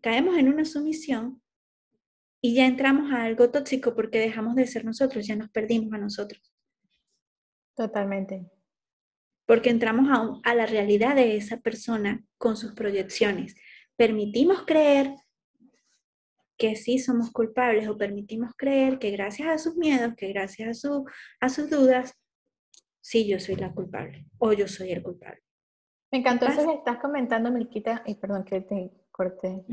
caemos 0.00 0.36
en 0.38 0.48
una 0.48 0.64
sumisión 0.64 1.42
y 2.40 2.54
ya 2.54 2.66
entramos 2.66 3.12
a 3.12 3.24
algo 3.24 3.50
tóxico 3.50 3.94
porque 3.96 4.20
dejamos 4.20 4.54
de 4.54 4.66
ser 4.66 4.84
nosotros, 4.84 5.26
ya 5.26 5.34
nos 5.34 5.50
perdimos 5.50 5.92
a 5.92 5.98
nosotros. 5.98 6.54
Totalmente. 7.74 8.48
Porque 9.44 9.70
entramos 9.70 10.08
a, 10.10 10.50
a 10.50 10.54
la 10.54 10.66
realidad 10.66 11.16
de 11.16 11.36
esa 11.36 11.58
persona 11.58 12.24
con 12.38 12.56
sus 12.56 12.72
proyecciones. 12.74 13.56
Permitimos 13.96 14.64
creer 14.64 15.14
que 16.56 16.76
sí 16.76 16.98
somos 16.98 17.30
culpables 17.30 17.88
o 17.88 17.98
permitimos 17.98 18.52
creer 18.56 18.98
que 18.98 19.10
gracias 19.10 19.48
a 19.48 19.58
sus 19.58 19.76
miedos, 19.76 20.14
que 20.16 20.28
gracias 20.28 20.68
a, 20.68 20.74
su, 20.74 21.04
a 21.40 21.48
sus 21.48 21.68
dudas, 21.68 22.14
sí, 23.06 23.24
yo 23.28 23.38
soy 23.38 23.54
la 23.54 23.72
culpable 23.72 24.26
o 24.38 24.52
yo 24.52 24.66
soy 24.66 24.90
el 24.90 25.02
culpable. 25.02 25.40
Me 26.10 26.18
encantó 26.18 26.46
eso 26.46 26.66
que 26.66 26.74
estás 26.74 26.98
comentando, 26.98 27.52
Milquita, 27.52 28.02
y 28.04 28.16
perdón 28.16 28.44
que 28.44 28.60
te 28.62 28.90
corté. 29.12 29.64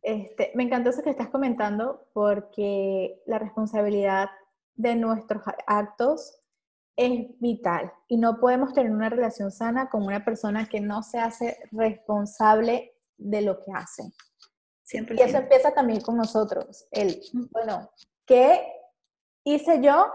Este, 0.00 0.52
me 0.54 0.62
encantó 0.62 0.88
eso 0.88 1.02
que 1.02 1.10
estás 1.10 1.28
comentando 1.28 2.08
porque 2.14 3.22
la 3.26 3.38
responsabilidad 3.38 4.30
de 4.74 4.96
nuestros 4.96 5.42
actos 5.66 6.40
es 6.96 7.28
vital 7.38 7.92
y 8.08 8.16
no 8.16 8.40
podemos 8.40 8.72
tener 8.72 8.92
una 8.92 9.10
relación 9.10 9.50
sana 9.50 9.90
con 9.90 10.02
una 10.02 10.24
persona 10.24 10.66
que 10.66 10.80
no 10.80 11.02
se 11.02 11.18
hace 11.18 11.58
responsable 11.72 12.94
de 13.18 13.42
lo 13.42 13.62
que 13.62 13.72
hace. 13.74 14.04
Siempre. 14.82 15.16
Y 15.18 15.22
eso 15.22 15.36
empieza 15.36 15.72
también 15.72 16.00
con 16.00 16.16
nosotros. 16.16 16.86
El, 16.90 17.20
bueno, 17.52 17.90
¿qué 18.24 18.66
hice 19.44 19.82
yo 19.82 20.06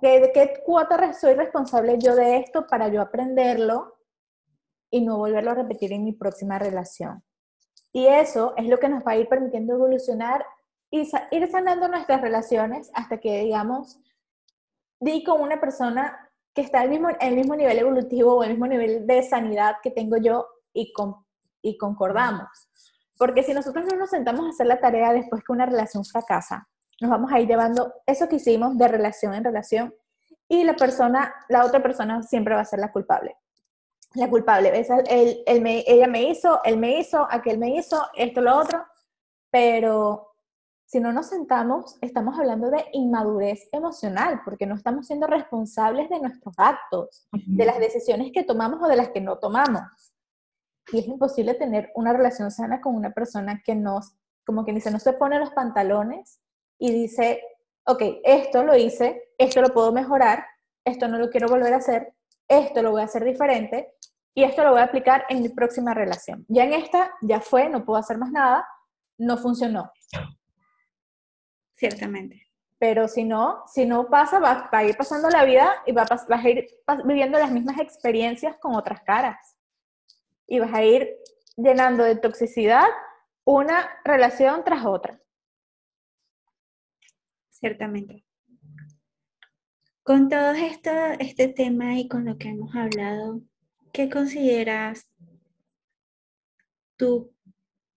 ¿De 0.00 0.30
qué 0.32 0.62
cuota 0.64 1.12
soy 1.12 1.34
responsable 1.34 1.98
yo 1.98 2.14
de 2.14 2.38
esto 2.38 2.66
para 2.66 2.88
yo 2.88 3.02
aprenderlo 3.02 3.98
y 4.90 5.02
no 5.02 5.18
volverlo 5.18 5.50
a 5.50 5.54
repetir 5.54 5.92
en 5.92 6.04
mi 6.04 6.12
próxima 6.12 6.58
relación? 6.58 7.22
Y 7.92 8.06
eso 8.06 8.54
es 8.56 8.66
lo 8.68 8.78
que 8.78 8.88
nos 8.88 9.04
va 9.04 9.12
a 9.12 9.16
ir 9.16 9.28
permitiendo 9.28 9.74
evolucionar 9.74 10.46
y 10.90 11.10
ir 11.30 11.50
sanando 11.50 11.88
nuestras 11.88 12.20
relaciones 12.20 12.90
hasta 12.94 13.18
que, 13.18 13.40
digamos, 13.40 14.00
di 15.00 15.22
con 15.24 15.40
una 15.40 15.60
persona 15.60 16.30
que 16.54 16.62
está 16.62 16.84
en 16.84 16.90
mismo, 16.90 17.08
el 17.20 17.36
mismo 17.36 17.56
nivel 17.56 17.78
evolutivo 17.78 18.36
o 18.36 18.42
el 18.42 18.50
mismo 18.50 18.66
nivel 18.66 19.06
de 19.06 19.22
sanidad 19.22 19.76
que 19.82 19.90
tengo 19.90 20.16
yo 20.16 20.46
y, 20.72 20.92
y 21.62 21.78
concordamos. 21.78 22.48
Porque 23.18 23.42
si 23.42 23.52
nosotros 23.52 23.84
no 23.84 23.98
nos 23.98 24.10
sentamos 24.10 24.46
a 24.46 24.50
hacer 24.50 24.66
la 24.66 24.80
tarea 24.80 25.12
después 25.12 25.42
que 25.44 25.52
una 25.52 25.66
relación 25.66 26.04
fracasa, 26.04 26.68
nos 27.00 27.10
vamos 27.10 27.32
a 27.32 27.40
ir 27.40 27.48
llevando 27.48 27.94
eso 28.06 28.28
que 28.28 28.36
hicimos 28.36 28.76
de 28.76 28.88
relación 28.88 29.34
en 29.34 29.44
relación 29.44 29.94
y 30.48 30.64
la 30.64 30.74
persona, 30.74 31.32
la 31.48 31.64
otra 31.64 31.82
persona 31.82 32.22
siempre 32.22 32.54
va 32.54 32.60
a 32.60 32.64
ser 32.64 32.80
la 32.80 32.92
culpable. 32.92 33.36
La 34.14 34.28
culpable, 34.28 34.72
él, 35.46 35.62
me, 35.62 35.84
ella 35.86 36.08
me 36.08 36.24
hizo, 36.24 36.60
él 36.64 36.76
me 36.76 36.98
hizo, 36.98 37.26
aquel 37.30 37.58
me 37.58 37.76
hizo, 37.76 38.04
esto, 38.14 38.40
lo 38.40 38.58
otro, 38.58 38.84
pero 39.50 40.34
si 40.84 40.98
no 40.98 41.12
nos 41.12 41.28
sentamos, 41.28 41.96
estamos 42.00 42.36
hablando 42.36 42.68
de 42.68 42.84
inmadurez 42.92 43.68
emocional, 43.70 44.40
porque 44.44 44.66
no 44.66 44.74
estamos 44.74 45.06
siendo 45.06 45.28
responsables 45.28 46.10
de 46.10 46.18
nuestros 46.18 46.52
actos, 46.58 47.28
de 47.30 47.64
las 47.64 47.78
decisiones 47.78 48.32
que 48.32 48.42
tomamos 48.42 48.82
o 48.82 48.88
de 48.88 48.96
las 48.96 49.10
que 49.10 49.20
no 49.20 49.38
tomamos. 49.38 49.82
Y 50.90 50.98
es 50.98 51.06
imposible 51.06 51.54
tener 51.54 51.92
una 51.94 52.12
relación 52.12 52.50
sana 52.50 52.80
con 52.80 52.96
una 52.96 53.12
persona 53.12 53.62
que 53.64 53.76
nos, 53.76 54.16
como 54.44 54.64
que 54.64 54.72
dice, 54.72 54.90
no 54.90 54.98
se 54.98 55.12
pone 55.12 55.38
los 55.38 55.50
pantalones 55.50 56.40
y 56.80 56.90
dice, 56.90 57.44
ok, 57.84 58.02
esto 58.24 58.64
lo 58.64 58.74
hice, 58.74 59.30
esto 59.38 59.60
lo 59.60 59.68
puedo 59.68 59.92
mejorar, 59.92 60.44
esto 60.84 61.06
no 61.06 61.18
lo 61.18 61.28
quiero 61.30 61.46
volver 61.46 61.74
a 61.74 61.76
hacer, 61.76 62.14
esto 62.48 62.82
lo 62.82 62.90
voy 62.90 63.02
a 63.02 63.04
hacer 63.04 63.22
diferente 63.22 63.94
y 64.34 64.44
esto 64.44 64.64
lo 64.64 64.72
voy 64.72 64.80
a 64.80 64.84
aplicar 64.84 65.26
en 65.28 65.42
mi 65.42 65.50
próxima 65.50 65.92
relación. 65.92 66.46
Ya 66.48 66.64
en 66.64 66.72
esta, 66.72 67.12
ya 67.20 67.40
fue, 67.40 67.68
no 67.68 67.84
puedo 67.84 67.98
hacer 67.98 68.16
más 68.16 68.32
nada, 68.32 68.66
no 69.18 69.36
funcionó. 69.36 69.92
Ciertamente. 71.76 72.46
pero 72.78 73.08
si 73.08 73.24
no, 73.24 73.62
si 73.66 73.84
no 73.84 74.08
pasa, 74.08 74.38
va, 74.38 74.68
a 74.72 74.84
ir 74.84 74.96
pasando 74.96 75.28
la 75.28 75.44
vida 75.44 75.82
y 75.84 75.92
va 75.92 76.04
vas 76.04 76.44
a 76.44 76.48
ir 76.48 76.66
viviendo 77.04 77.38
las 77.38 77.50
mismas 77.50 77.78
experiencias 77.78 78.56
con 78.56 78.74
otras 78.74 79.02
caras. 79.02 79.56
Y 80.46 80.60
vas 80.60 80.72
a 80.72 80.82
ir 80.82 81.18
llenando 81.56 82.04
de 82.04 82.16
toxicidad 82.16 82.86
una 83.44 83.90
relación 84.02 84.64
tras 84.64 84.86
otra. 84.86 85.20
Ciertamente. 87.60 88.24
Con 90.02 90.28
todo 90.28 90.52
esto, 90.52 90.90
este 91.18 91.48
tema 91.48 91.98
y 91.98 92.08
con 92.08 92.24
lo 92.24 92.38
que 92.38 92.48
hemos 92.48 92.74
hablado, 92.74 93.42
¿qué 93.92 94.08
consideras 94.08 95.06
tú 96.96 97.34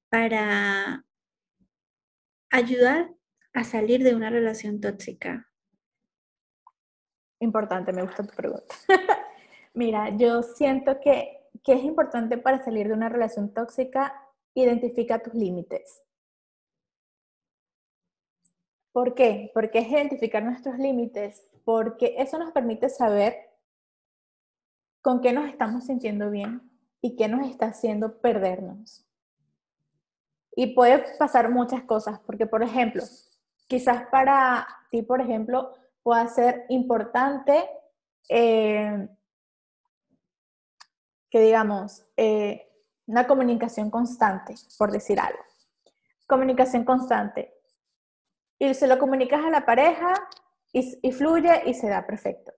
para 0.10 1.06
ayudar 2.50 3.10
a 3.54 3.64
salir 3.64 4.04
de 4.04 4.16
una 4.16 4.30
relación 4.30 4.82
tóxica? 4.82 5.50
Importante, 7.40 7.94
me 7.94 8.04
gusta 8.04 8.24
tu 8.24 8.36
pregunta. 8.36 8.76
Mira, 9.74 10.16
yo 10.18 10.44
siento 10.44 11.00
que, 11.00 11.40
que 11.64 11.74
es 11.74 11.84
importante 11.84 12.38
para 12.38 12.64
salir 12.64 12.90
de 12.90 12.94
una 12.94 13.10
relación 13.10 13.54
tóxica, 13.54 14.14
identifica 14.54 15.24
tus 15.24 15.34
límites. 15.34 16.04
¿Por 18.94 19.16
qué? 19.16 19.52
Porque 19.54 19.80
es 19.80 19.90
identificar 19.90 20.44
nuestros 20.44 20.78
límites, 20.78 21.46
porque 21.66 22.16
eso 22.18 22.38
nos 22.38 22.52
permite 22.52 22.88
saber 22.88 23.36
con 25.02 25.20
qué 25.20 25.34
nos 25.34 25.50
estamos 25.50 25.86
sintiendo 25.86 26.30
bien 26.30 26.72
y 27.02 27.18
qué 27.18 27.28
nos 27.28 27.46
está 27.50 27.66
haciendo 27.66 28.22
perdernos. 28.22 29.06
Y 30.56 30.76
puede 30.76 31.04
pasar 31.18 31.50
muchas 31.50 31.84
cosas, 31.84 32.20
porque 32.20 32.46
por 32.46 32.64
ejemplo, 32.64 33.04
quizás 33.68 34.08
para 34.08 34.66
ti, 34.92 35.02
por 35.02 35.20
ejemplo, 35.20 35.74
pueda 36.04 36.28
ser 36.28 36.66
importante 36.70 37.68
eh, 38.30 39.10
que 41.34 41.42
digamos, 41.42 42.06
eh, 42.16 42.70
una 43.08 43.26
comunicación 43.26 43.90
constante, 43.90 44.54
por 44.78 44.92
decir 44.92 45.20
algo. 45.20 45.40
Comunicación 46.28 46.86
constante. 46.86 47.54
Y 48.64 48.74
se 48.74 48.88
lo 48.88 48.98
comunicas 48.98 49.44
a 49.44 49.50
la 49.50 49.66
pareja 49.66 50.14
y, 50.72 50.98
y 51.02 51.12
fluye 51.12 51.64
y 51.66 51.74
se 51.74 51.90
da 51.90 52.06
perfecto. 52.06 52.54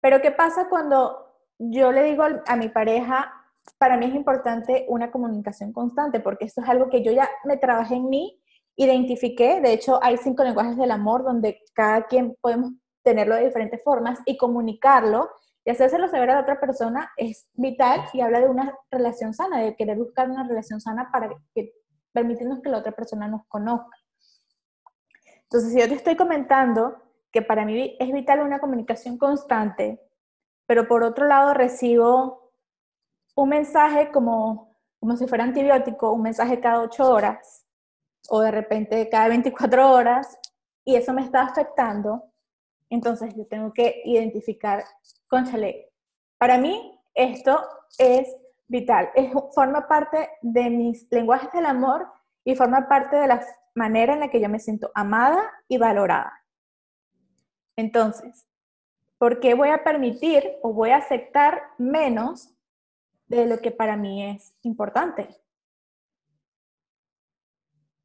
Pero 0.00 0.22
¿qué 0.22 0.30
pasa 0.30 0.68
cuando 0.70 1.28
yo 1.58 1.92
le 1.92 2.02
digo 2.04 2.24
a 2.46 2.56
mi 2.56 2.70
pareja, 2.70 3.30
para 3.76 3.98
mí 3.98 4.06
es 4.06 4.14
importante 4.14 4.86
una 4.88 5.10
comunicación 5.10 5.74
constante, 5.74 6.20
porque 6.20 6.46
esto 6.46 6.62
es 6.62 6.68
algo 6.70 6.88
que 6.88 7.02
yo 7.02 7.12
ya 7.12 7.28
me 7.44 7.58
trabajé 7.58 7.96
en 7.96 8.08
mí, 8.08 8.40
identifiqué, 8.74 9.60
de 9.60 9.74
hecho 9.74 10.02
hay 10.02 10.16
cinco 10.16 10.44
lenguajes 10.44 10.78
del 10.78 10.92
amor 10.92 11.24
donde 11.24 11.60
cada 11.74 12.06
quien 12.06 12.34
podemos 12.40 12.72
tenerlo 13.02 13.34
de 13.34 13.44
diferentes 13.44 13.82
formas 13.84 14.20
y 14.24 14.38
comunicarlo 14.38 15.28
y 15.62 15.70
hacérselo 15.70 16.08
saber 16.08 16.30
a 16.30 16.36
la 16.36 16.40
otra 16.40 16.58
persona 16.58 17.10
es 17.18 17.50
vital 17.52 18.04
y 18.14 18.22
habla 18.22 18.40
de 18.40 18.48
una 18.48 18.74
relación 18.90 19.34
sana, 19.34 19.60
de 19.60 19.76
querer 19.76 19.98
buscar 19.98 20.30
una 20.30 20.48
relación 20.48 20.80
sana 20.80 21.10
para 21.12 21.28
que, 21.54 21.74
permitirnos 22.12 22.60
que 22.62 22.70
la 22.70 22.78
otra 22.78 22.92
persona 22.92 23.28
nos 23.28 23.42
conozca. 23.48 23.97
Entonces, 25.50 25.72
si 25.72 25.80
yo 25.80 25.88
te 25.88 25.94
estoy 25.94 26.14
comentando 26.14 27.02
que 27.32 27.40
para 27.42 27.64
mí 27.64 27.96
es 27.98 28.12
vital 28.12 28.40
una 28.40 28.58
comunicación 28.58 29.16
constante, 29.16 30.00
pero 30.66 30.86
por 30.86 31.02
otro 31.02 31.26
lado 31.26 31.54
recibo 31.54 32.52
un 33.34 33.48
mensaje 33.48 34.10
como, 34.10 34.76
como 35.00 35.16
si 35.16 35.26
fuera 35.26 35.44
antibiótico, 35.44 36.12
un 36.12 36.22
mensaje 36.22 36.60
cada 36.60 36.82
ocho 36.82 37.10
horas 37.10 37.64
o 38.28 38.40
de 38.40 38.50
repente 38.50 39.08
cada 39.08 39.28
24 39.28 39.90
horas 39.90 40.38
y 40.84 40.96
eso 40.96 41.14
me 41.14 41.22
está 41.22 41.42
afectando, 41.42 42.24
entonces 42.90 43.34
yo 43.34 43.46
tengo 43.46 43.72
que 43.72 44.02
identificar, 44.04 44.84
conchale, 45.28 45.92
para 46.36 46.58
mí 46.58 46.98
esto 47.14 47.58
es 47.98 48.28
vital, 48.66 49.10
es, 49.14 49.32
forma 49.54 49.88
parte 49.88 50.28
de 50.42 50.68
mis 50.68 51.06
lenguajes 51.10 51.50
del 51.52 51.66
amor 51.66 52.06
y 52.44 52.54
forma 52.54 52.86
parte 52.88 53.16
de 53.16 53.28
la 53.28 53.42
manera 53.78 54.12
en 54.12 54.20
la 54.20 54.30
que 54.30 54.40
yo 54.40 54.48
me 54.48 54.60
siento 54.60 54.90
amada 54.94 55.50
y 55.68 55.78
valorada. 55.78 56.44
Entonces, 57.76 58.46
¿por 59.16 59.40
qué 59.40 59.54
voy 59.54 59.70
a 59.70 59.84
permitir 59.84 60.44
o 60.62 60.72
voy 60.72 60.90
a 60.90 60.98
aceptar 60.98 61.62
menos 61.78 62.58
de 63.28 63.46
lo 63.46 63.58
que 63.58 63.70
para 63.70 63.96
mí 63.96 64.24
es 64.24 64.54
importante. 64.62 65.28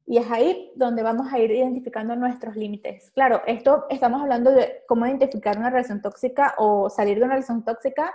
Y 0.06 0.18
es 0.18 0.30
ahí 0.30 0.70
donde 0.76 1.02
vamos 1.02 1.32
a 1.32 1.38
ir 1.38 1.50
identificando 1.50 2.14
nuestros 2.14 2.56
límites. 2.56 3.10
Claro, 3.12 3.42
esto 3.46 3.86
estamos 3.88 4.20
hablando 4.20 4.50
de 4.52 4.82
cómo 4.86 5.06
identificar 5.06 5.58
una 5.58 5.70
relación 5.70 6.02
tóxica 6.02 6.54
o 6.58 6.90
salir 6.90 7.18
de 7.18 7.24
una 7.24 7.34
relación 7.34 7.64
tóxica 7.64 8.14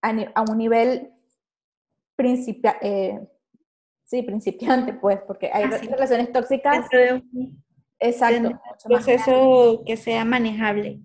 a, 0.00 0.42
un 0.48 0.56
nivel 0.56 1.12
principia, 2.16 2.78
eh, 2.80 3.28
sí, 4.08 4.22
principiante, 4.22 4.94
pues, 4.94 5.20
porque 5.26 5.50
hay 5.52 5.64
ah, 5.64 5.78
relaciones 5.90 6.32
tóxicas. 6.32 6.86
Exacto. 8.00 8.48
Un 8.48 8.58
proceso 8.84 9.82
que 9.84 9.96
sea 9.96 10.24
manejable. 10.24 11.00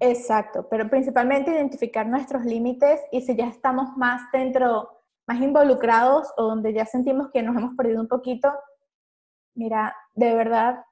Exacto, 0.00 0.68
pero 0.68 0.90
principalmente 0.90 1.52
identificar 1.52 2.06
nuestros 2.06 2.44
límites 2.44 3.00
y 3.10 3.22
si 3.22 3.34
ya 3.34 3.48
estamos 3.48 3.96
más 3.96 4.20
dentro, 4.32 4.90
más 5.26 5.40
involucrados 5.40 6.28
o 6.36 6.42
donde 6.42 6.74
ya 6.74 6.84
sentimos 6.84 7.30
que 7.32 7.42
nos 7.42 7.56
hemos 7.56 7.74
perdido 7.76 8.02
un 8.02 8.08
poquito, 8.08 8.52
mira, 9.54 9.96
de 10.14 10.34
verdad, 10.34 10.84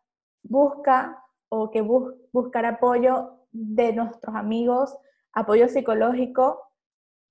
busca 0.43 1.23
o 1.51 1.71
que 1.71 1.83
buscar 1.83 2.65
apoyo 2.65 3.47
de 3.51 3.93
nuestros 3.93 4.35
amigos, 4.35 4.97
apoyo 5.33 5.69
psicológico, 5.69 6.72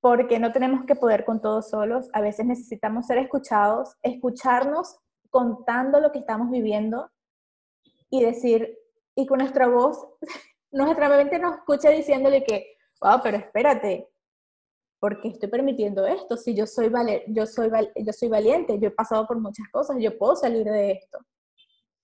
porque 0.01 0.39
no 0.39 0.51
tenemos 0.51 0.85
que 0.85 0.95
poder 0.95 1.23
con 1.23 1.41
todos 1.41 1.69
solos. 1.69 2.09
A 2.13 2.21
veces 2.21 2.45
necesitamos 2.45 3.05
ser 3.05 3.19
escuchados, 3.19 3.95
escucharnos 4.01 4.97
contando 5.29 5.99
lo 5.99 6.11
que 6.11 6.19
estamos 6.19 6.49
viviendo 6.49 7.09
y 8.09 8.23
decir, 8.23 8.77
y 9.15 9.25
con 9.25 9.39
nuestra 9.39 9.67
voz 9.67 10.05
nuestra 10.71 11.07
mente 11.07 11.37
nos 11.39 11.57
escucha 11.57 11.89
diciéndole 11.89 12.43
que, 12.43 12.75
wow, 13.01 13.19
pero 13.21 13.37
espérate, 13.37 14.09
¿por 14.99 15.21
qué 15.21 15.29
estoy 15.29 15.49
permitiendo 15.49 16.05
esto? 16.05 16.35
Si 16.35 16.55
yo 16.55 16.65
soy, 16.65 16.91
yo, 17.27 17.45
soy 17.45 17.69
yo 17.95 18.13
soy 18.13 18.29
valiente, 18.29 18.79
yo 18.79 18.87
he 18.89 18.91
pasado 18.91 19.27
por 19.27 19.39
muchas 19.39 19.67
cosas, 19.71 19.97
yo 19.99 20.17
puedo 20.17 20.35
salir 20.35 20.65
de 20.65 20.91
esto. 20.91 21.19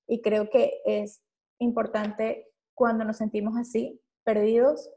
Y 0.08 0.22
creo 0.22 0.50
que 0.50 0.82
es 0.86 1.22
importante 1.60 2.48
cuando 2.74 3.04
nos 3.04 3.18
sentimos 3.18 3.58
así, 3.58 4.00
perdidos, 4.24 4.90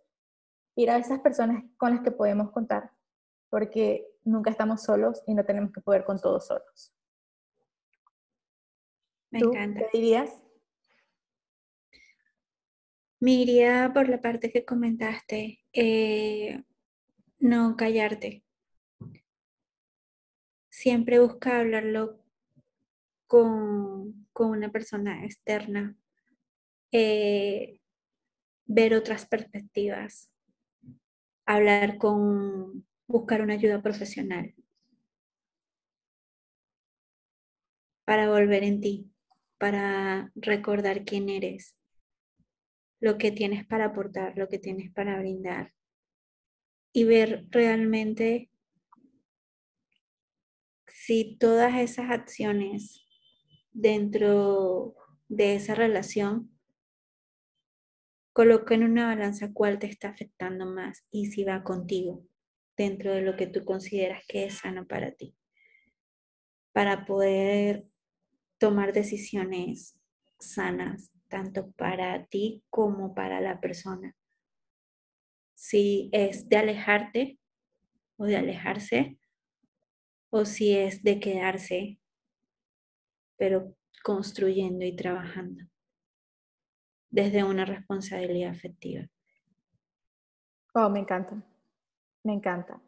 ir 0.77 0.91
a 0.91 0.99
esas 0.99 1.21
personas 1.21 1.65
con 1.77 1.95
las 1.95 2.03
que 2.03 2.11
podemos 2.11 2.51
contar, 2.51 2.91
porque 3.49 4.07
nunca 4.25 4.51
estamos 4.51 4.83
solos 4.83 5.23
y 5.27 5.35
no 5.35 5.45
tenemos 5.45 5.73
que 5.73 5.81
poder 5.81 6.05
con 6.05 6.21
todos 6.21 6.47
solos. 6.47 6.95
Me 9.31 9.41
encanta. 9.41 9.81
¿Qué 9.81 9.99
dirías? 9.99 10.43
Me 13.21 13.33
iría 13.33 13.91
por 13.93 14.09
la 14.09 14.21
parte 14.21 14.51
que 14.51 14.65
comentaste, 14.65 15.61
eh, 15.73 16.65
no 17.39 17.77
callarte. 17.77 18.43
Siempre 20.71 21.21
busca 21.21 21.61
hablarlo 21.61 22.19
con, 23.27 24.27
una 24.35 24.73
persona 24.73 25.25
externa, 25.27 25.95
eh, 26.93 27.79
ver 28.65 28.95
otras 28.95 29.27
perspectivas, 29.27 30.31
hablar 31.55 31.99
con, 31.99 32.87
buscar 33.07 33.43
una 33.43 33.55
ayuda 33.55 33.83
profesional. 33.83 34.55
Para 38.05 38.29
volver 38.29 38.65
en 38.65 38.81
ti, 38.81 39.11
para 39.59 40.33
recordar 40.35 41.05
quién 41.05 41.29
eres, 41.29 41.77
lo 43.01 43.19
que 43.19 43.33
tienes 43.33 43.67
para 43.67 43.87
aportar, 43.87 44.37
lo 44.37 44.49
que 44.49 44.59
tienes 44.59 44.93
para 44.93 45.19
brindar. 45.19 45.73
Y 46.93 47.05
ver 47.05 47.47
realmente 47.51 48.51
si 50.87 51.37
todas 51.37 51.75
esas 51.77 52.11
acciones 52.11 53.05
dentro 53.73 54.95
de 55.29 55.55
esa 55.55 55.75
relación 55.75 56.50
coloca 58.33 58.75
en 58.75 58.85
una 58.85 59.07
balanza 59.07 59.53
cuál 59.53 59.79
te 59.79 59.87
está 59.87 60.09
afectando 60.09 60.67
más 60.67 61.05
y 61.11 61.27
si 61.27 61.45
va 61.45 61.63
contigo 61.63 62.25
dentro 62.77 63.13
de 63.13 63.23
lo 63.23 63.37
que 63.37 63.47
tú 63.47 63.65
consideras 63.65 64.25
que 64.27 64.45
es 64.45 64.59
sano 64.59 64.87
para 64.87 65.13
ti, 65.13 65.37
para 66.73 67.05
poder 67.05 67.87
tomar 68.59 68.93
decisiones 68.93 69.99
sanas 70.39 71.11
tanto 71.29 71.71
para 71.73 72.27
ti 72.27 72.65
como 72.71 73.15
para 73.15 73.41
la 73.41 73.61
persona. 73.61 74.17
Si 75.55 76.09
es 76.13 76.49
de 76.49 76.57
alejarte 76.57 77.39
o 78.17 78.25
de 78.25 78.37
alejarse, 78.37 79.19
o 80.31 80.45
si 80.45 80.77
es 80.77 81.03
de 81.03 81.21
quedarse, 81.21 81.99
pero 83.37 83.77
construyendo 84.03 84.85
y 84.85 84.95
trabajando. 84.95 85.65
Desde 87.11 87.45
una 87.45 87.65
responsabilidad 87.65 88.51
afectiva. 88.51 89.07
Oh, 90.75 90.89
me 90.89 91.01
encanta, 91.01 91.43
me 92.23 92.33
encanta. 92.33 92.81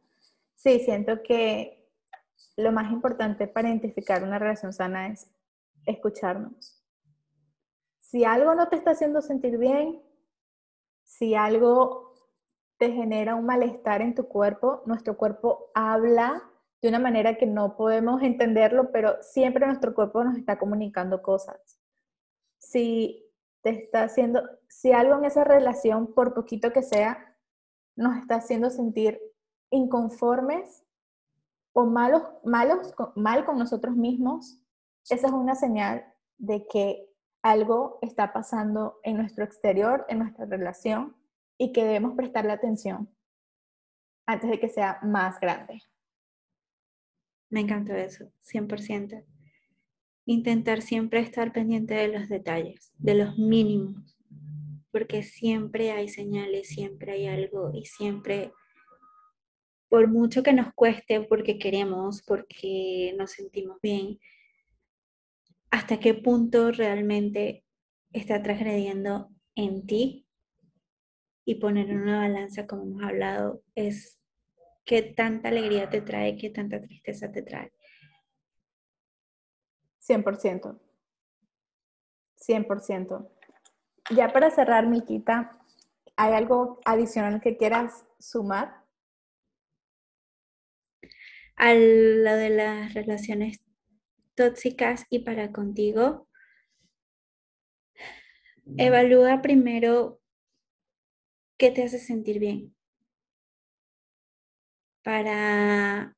Sí, 0.55 0.81
siento 0.81 1.23
que 1.23 1.91
lo 2.57 2.71
más 2.71 2.93
importante 2.93 3.49
para 3.49 3.69
identificar 3.69 4.23
una 4.23 4.39
relación 4.39 4.73
sana 4.73 5.09
es 5.09 5.31
escucharnos. 5.87 6.83
Si 8.01 8.25
algo 8.25 8.55
no 8.55 8.69
te 8.69 8.77
está 8.77 8.93
haciendo 8.93 9.23
sentir 9.23 9.59
bien, 9.59 10.01
si 11.03 11.35
algo 11.35 12.15
te 12.79 12.93
genera 12.93 13.35
un 13.35 13.47
malestar 13.47 14.03
en 14.03 14.15
tu 14.15 14.29
cuerpo, 14.29 14.83
nuestro 14.87 15.17
cuerpo 15.17 15.71
habla 15.75 16.43
de 16.81 16.89
una 16.89 16.99
manera 16.99 17.37
que 17.37 17.47
no 17.47 17.77
podemos 17.77 18.23
entenderlo, 18.23 18.91
pero 18.93 19.17
siempre 19.23 19.67
nuestro 19.67 19.95
cuerpo 19.95 20.25
nos 20.25 20.37
está 20.37 20.59
comunicando 20.59 21.23
cosas. 21.23 21.81
Si 22.59 23.32
te 23.63 23.71
está 23.71 24.05
haciendo, 24.05 24.43
si 24.69 24.93
algo 24.93 25.17
en 25.17 25.25
esa 25.25 25.45
relación, 25.45 26.13
por 26.15 26.35
poquito 26.35 26.73
que 26.73 26.83
sea, 26.83 27.37
nos 27.97 28.17
está 28.19 28.37
haciendo 28.37 28.71
sentir 28.71 29.21
inconformes 29.71 30.85
o 31.73 31.87
malos, 31.87 32.23
malos, 32.45 32.95
mal 33.17 33.45
con 33.45 33.59
nosotros 33.59 33.97
mismos, 33.97 34.61
esa 35.09 35.27
es 35.27 35.33
una 35.33 35.55
señal 35.55 36.05
de 36.39 36.67
que 36.67 37.09
algo 37.43 37.99
está 38.03 38.33
pasando 38.33 39.01
en 39.03 39.17
nuestro 39.17 39.45
exterior, 39.45 40.05
en 40.09 40.19
nuestra 40.19 40.45
relación, 40.45 41.17
y 41.59 41.73
que 41.73 41.85
debemos 41.85 42.15
prestarle 42.17 42.53
atención 42.53 43.09
antes 44.27 44.51
de 44.51 44.59
que 44.59 44.69
sea 44.69 44.99
más 45.03 45.39
grande. 45.41 45.83
Me 47.51 47.61
encantó 47.61 47.93
eso, 47.93 48.33
100%. 48.43 49.25
Intentar 50.25 50.83
siempre 50.83 51.21
estar 51.21 51.53
pendiente 51.53 51.95
de 51.95 52.09
los 52.09 52.29
detalles, 52.29 52.93
de 52.99 53.15
los 53.15 53.39
mínimos, 53.39 54.17
porque 54.91 55.23
siempre 55.23 55.91
hay 55.91 56.09
señales, 56.09 56.69
siempre 56.69 57.13
hay 57.13 57.27
algo 57.27 57.73
y 57.75 57.87
siempre, 57.87 58.53
por 59.89 60.09
mucho 60.09 60.43
que 60.43 60.53
nos 60.53 60.73
cueste, 60.75 61.23
porque 61.23 61.59
queremos, 61.59 62.23
porque 62.23 63.15
nos 63.19 63.33
sentimos 63.33 63.79
bien, 63.83 64.21
hasta 65.71 65.99
qué 65.99 66.15
punto 66.15 66.71
realmente 66.71 67.65
está 68.13 68.43
transgrediendo 68.43 69.31
en 69.55 69.87
ti 69.87 70.27
y 71.45 71.57
poner 71.57 71.95
una 71.95 72.19
balanza, 72.21 72.67
como 72.67 72.83
hemos 72.83 73.03
hablado, 73.03 73.63
es 73.75 74.21
qué 74.85 75.03
tanta 75.03 75.49
alegría 75.49 75.89
te 75.91 76.01
trae, 76.01 76.37
qué 76.37 76.51
tanta 76.51 76.81
tristeza 76.81 77.33
te 77.33 77.43
trae. 77.43 77.73
100%. 80.03 80.81
100%. 82.37 83.31
Ya 84.11 84.29
para 84.33 84.51
cerrar, 84.51 84.87
Miquita, 84.87 85.59
¿hay 86.17 86.35
algo 86.35 86.81
adicional 86.85 87.41
que 87.41 87.57
quieras 87.57 88.05
sumar? 88.19 88.83
A 91.57 91.75
lo 91.75 92.37
de 92.37 92.51
las 92.51 92.95
relaciones 92.95 93.63
tóxicas 94.35 95.07
y 95.09 95.21
para 95.21 95.53
contigo, 95.53 96.29
evalúa 98.77 99.43
primero 99.43 100.21
qué 101.59 101.71
te 101.71 101.85
hace 101.85 101.99
sentir 101.99 102.39
bien 102.41 102.75
para 105.03 106.17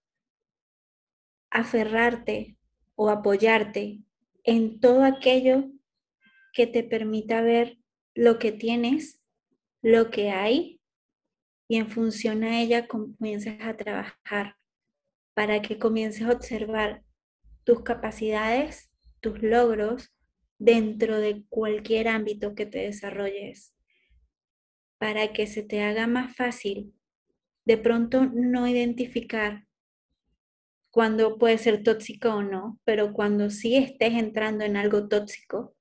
aferrarte 1.51 2.57
o 2.97 3.09
apoyarte 3.09 4.01
en 4.45 4.81
todo 4.81 5.05
aquello 5.05 5.71
que 6.53 6.67
te 6.67 6.85
permita 6.85 7.41
ver 7.41 7.79
lo 8.15 8.39
que 8.39 8.53
tienes, 8.53 9.21
lo 9.83 10.11
que 10.11 10.31
hay, 10.31 10.81
y 11.69 11.77
en 11.77 11.89
función 11.89 12.45
a 12.45 12.61
ella 12.61 12.87
comiences 12.87 13.59
a 13.61 13.77
trabajar 13.77 14.57
para 15.35 15.63
que 15.63 15.79
comiences 15.79 16.23
a 16.23 16.33
observar 16.33 17.03
tus 17.65 17.83
capacidades, 17.83 18.91
tus 19.21 19.43
logros 19.43 20.15
dentro 20.59 21.19
de 21.19 21.45
cualquier 21.49 22.09
ámbito 22.09 22.55
que 22.55 22.67
te 22.67 22.79
desarrolles, 22.79 23.75
para 24.99 25.33
que 25.33 25.47
se 25.47 25.63
te 25.63 25.83
haga 25.83 26.07
más 26.07 26.37
fácil 26.37 26.95
de 27.65 27.79
pronto 27.79 28.27
no 28.27 28.69
identificar 28.69 29.67
cuando 30.95 31.39
puede 31.39 31.59
ser 31.59 31.83
tóxico 31.83 32.29
o 32.29 32.43
no, 32.45 32.79
pero 32.85 33.13
cuando 33.13 33.51
sí 33.51 33.75
estés 33.75 34.13
entrando 34.13 34.65
en 34.65 34.77
algo 34.77 35.09
tóxico, 35.09 35.75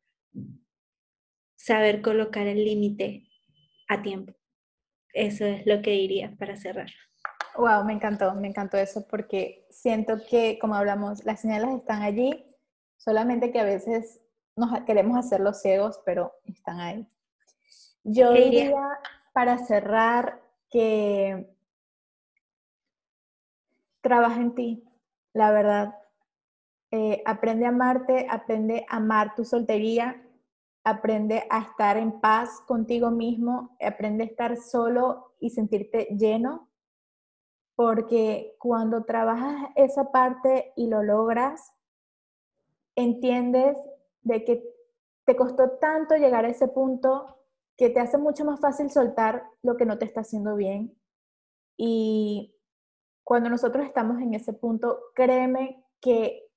saber 1.55 2.01
colocar 2.01 2.47
el 2.47 2.65
límite 2.65 3.29
a 3.87 4.01
tiempo. 4.01 4.33
Eso 5.13 5.45
es 5.45 5.67
lo 5.67 5.83
que 5.83 5.91
diría 5.91 6.35
para 6.39 6.57
cerrar. 6.57 6.89
Wow, 7.55 7.85
me 7.85 7.93
encantó, 7.93 8.33
me 8.33 8.47
encantó 8.47 8.77
eso 8.77 9.05
porque 9.07 9.67
siento 9.69 10.17
que, 10.27 10.57
como 10.57 10.73
hablamos, 10.73 11.23
las 11.25 11.41
señales 11.41 11.75
están 11.75 12.01
allí, 12.01 12.43
solamente 12.97 13.51
que 13.51 13.59
a 13.59 13.65
veces 13.65 14.19
nos 14.55 14.81
queremos 14.81 15.15
hacer 15.15 15.41
los 15.41 15.61
ciegos, 15.61 15.99
pero 16.07 16.33
están 16.45 16.79
ahí. 16.79 17.07
Yo 18.03 18.33
diría, 18.33 18.73
para 19.31 19.59
cerrar, 19.59 20.41
que 20.71 21.55
trabaja 24.01 24.41
en 24.41 24.55
ti, 24.55 24.83
la 25.33 25.51
verdad. 25.51 25.95
Eh, 26.91 27.23
aprende 27.25 27.65
a 27.65 27.69
amarte, 27.69 28.27
aprende 28.29 28.85
a 28.87 28.97
amar 28.97 29.33
tu 29.35 29.45
soltería, 29.45 30.21
aprende 30.83 31.45
a 31.49 31.61
estar 31.61 31.97
en 31.97 32.19
paz 32.19 32.61
contigo 32.67 33.09
mismo, 33.09 33.75
aprende 33.81 34.23
a 34.23 34.27
estar 34.27 34.57
solo 34.57 35.33
y 35.39 35.49
sentirte 35.49 36.07
lleno 36.11 36.69
porque 37.75 38.55
cuando 38.59 39.03
trabajas 39.03 39.71
esa 39.75 40.11
parte 40.11 40.73
y 40.75 40.87
lo 40.87 41.03
logras, 41.03 41.73
entiendes 42.95 43.77
de 44.21 44.43
que 44.43 44.63
te 45.25 45.35
costó 45.35 45.71
tanto 45.79 46.15
llegar 46.15 46.45
a 46.45 46.49
ese 46.49 46.67
punto 46.67 47.37
que 47.77 47.89
te 47.89 47.99
hace 47.99 48.17
mucho 48.17 48.45
más 48.45 48.59
fácil 48.59 48.91
soltar 48.91 49.43
lo 49.63 49.77
que 49.77 49.85
no 49.85 49.97
te 49.97 50.05
está 50.05 50.21
haciendo 50.21 50.55
bien. 50.55 50.95
Y 51.75 52.55
cuando 53.23 53.49
nosotros 53.49 53.85
estamos 53.85 54.21
en 54.21 54.33
ese 54.33 54.53
punto, 54.53 54.99
créeme 55.15 55.83
que 56.01 56.47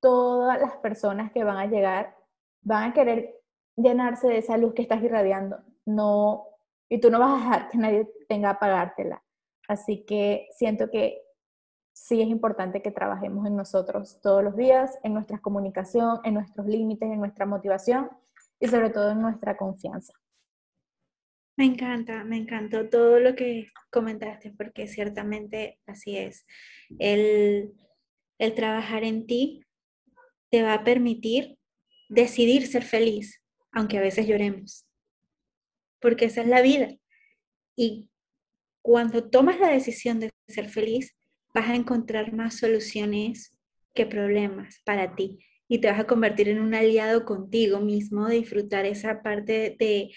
todas 0.00 0.60
las 0.60 0.76
personas 0.76 1.32
que 1.32 1.44
van 1.44 1.58
a 1.58 1.66
llegar 1.66 2.16
van 2.62 2.90
a 2.90 2.94
querer 2.94 3.34
llenarse 3.76 4.28
de 4.28 4.38
esa 4.38 4.56
luz 4.56 4.74
que 4.74 4.82
estás 4.82 5.02
irradiando. 5.02 5.58
No, 5.84 6.46
y 6.88 7.00
tú 7.00 7.10
no 7.10 7.18
vas 7.18 7.32
a 7.32 7.44
dejar 7.44 7.68
que 7.70 7.78
nadie 7.78 8.10
tenga 8.28 8.50
a 8.50 8.58
pagártela. 8.58 9.22
Así 9.68 10.04
que 10.04 10.48
siento 10.52 10.90
que 10.90 11.22
sí 11.92 12.22
es 12.22 12.28
importante 12.28 12.80
que 12.80 12.90
trabajemos 12.90 13.46
en 13.46 13.56
nosotros 13.56 14.20
todos 14.22 14.42
los 14.42 14.56
días, 14.56 14.98
en 15.02 15.14
nuestra 15.14 15.38
comunicación, 15.38 16.20
en 16.24 16.34
nuestros 16.34 16.66
límites, 16.66 17.10
en 17.10 17.18
nuestra 17.18 17.44
motivación 17.44 18.08
y 18.60 18.68
sobre 18.68 18.90
todo 18.90 19.10
en 19.10 19.20
nuestra 19.20 19.56
confianza. 19.56 20.14
Me 21.58 21.64
encanta, 21.64 22.22
me 22.22 22.36
encantó 22.36 22.88
todo 22.88 23.18
lo 23.18 23.34
que 23.34 23.72
comentaste 23.90 24.52
porque 24.56 24.86
ciertamente 24.86 25.80
así 25.86 26.16
es. 26.16 26.46
El, 27.00 27.72
el 28.38 28.54
trabajar 28.54 29.02
en 29.02 29.26
ti 29.26 29.64
te 30.50 30.62
va 30.62 30.74
a 30.74 30.84
permitir 30.84 31.58
decidir 32.08 32.68
ser 32.68 32.84
feliz, 32.84 33.42
aunque 33.72 33.98
a 33.98 34.00
veces 34.00 34.28
lloremos, 34.28 34.86
porque 36.00 36.26
esa 36.26 36.42
es 36.42 36.46
la 36.46 36.62
vida. 36.62 36.94
Y 37.74 38.08
cuando 38.80 39.28
tomas 39.28 39.58
la 39.58 39.68
decisión 39.68 40.20
de 40.20 40.30
ser 40.46 40.68
feliz, 40.68 41.16
vas 41.52 41.68
a 41.70 41.74
encontrar 41.74 42.32
más 42.32 42.56
soluciones 42.56 43.58
que 43.96 44.06
problemas 44.06 44.80
para 44.84 45.16
ti 45.16 45.40
y 45.66 45.80
te 45.80 45.90
vas 45.90 45.98
a 45.98 46.06
convertir 46.06 46.50
en 46.50 46.60
un 46.60 46.72
aliado 46.72 47.24
contigo 47.24 47.80
mismo, 47.80 48.28
de 48.28 48.36
disfrutar 48.36 48.86
esa 48.86 49.22
parte 49.22 49.74
de, 49.76 50.14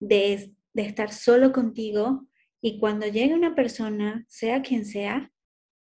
de, 0.00 0.50
de 0.72 0.82
estar 0.82 1.12
solo 1.12 1.52
contigo 1.52 2.26
y 2.60 2.78
cuando 2.78 3.06
llegue 3.06 3.34
una 3.34 3.54
persona, 3.54 4.24
sea 4.28 4.62
quien 4.62 4.84
sea, 4.84 5.32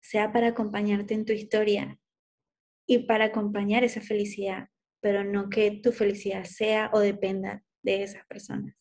sea 0.01 0.33
para 0.33 0.49
acompañarte 0.49 1.15
en 1.15 1.25
tu 1.25 1.33
historia 1.33 1.99
y 2.87 3.01
para 3.01 3.27
acompañar 3.27 3.85
esa 3.85 4.01
felicidad, 4.01 4.69
pero 5.01 5.25
no 5.25 5.51
que 5.51 5.81
tu 5.83 5.93
felicidad 5.93 6.45
sea 6.45 6.91
o 6.93 7.01
dependa 7.01 7.63
de 7.83 8.03
esas 8.03 8.25
personas. 8.27 8.75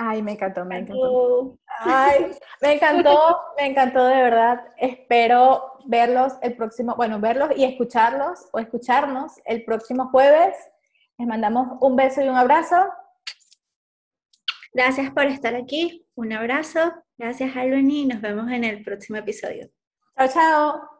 Ay, 0.00 0.22
me 0.22 0.32
encantó, 0.32 0.64
me 0.64 0.78
encantó. 0.78 1.58
Ay, 1.80 2.30
me 2.62 2.74
encantó, 2.74 3.36
me 3.56 3.66
encantó 3.66 4.04
de 4.06 4.22
verdad. 4.22 4.64
Espero 4.76 5.72
verlos 5.86 6.34
el 6.40 6.54
próximo, 6.54 6.94
bueno, 6.94 7.18
verlos 7.18 7.50
y 7.56 7.64
escucharlos 7.64 8.48
o 8.52 8.60
escucharnos 8.60 9.32
el 9.44 9.64
próximo 9.64 10.08
jueves. 10.10 10.56
Les 11.18 11.26
mandamos 11.26 11.78
un 11.80 11.96
beso 11.96 12.22
y 12.22 12.28
un 12.28 12.36
abrazo. 12.36 12.76
Gracias 14.72 15.10
por 15.10 15.24
estar 15.24 15.54
aquí. 15.54 16.06
Un 16.14 16.32
abrazo. 16.32 16.92
Gracias, 17.16 17.56
Albany. 17.56 18.06
Nos 18.06 18.20
vemos 18.20 18.50
en 18.50 18.64
el 18.64 18.82
próximo 18.82 19.18
episodio. 19.18 19.70
Chao, 20.16 20.28
chao. 20.28 20.97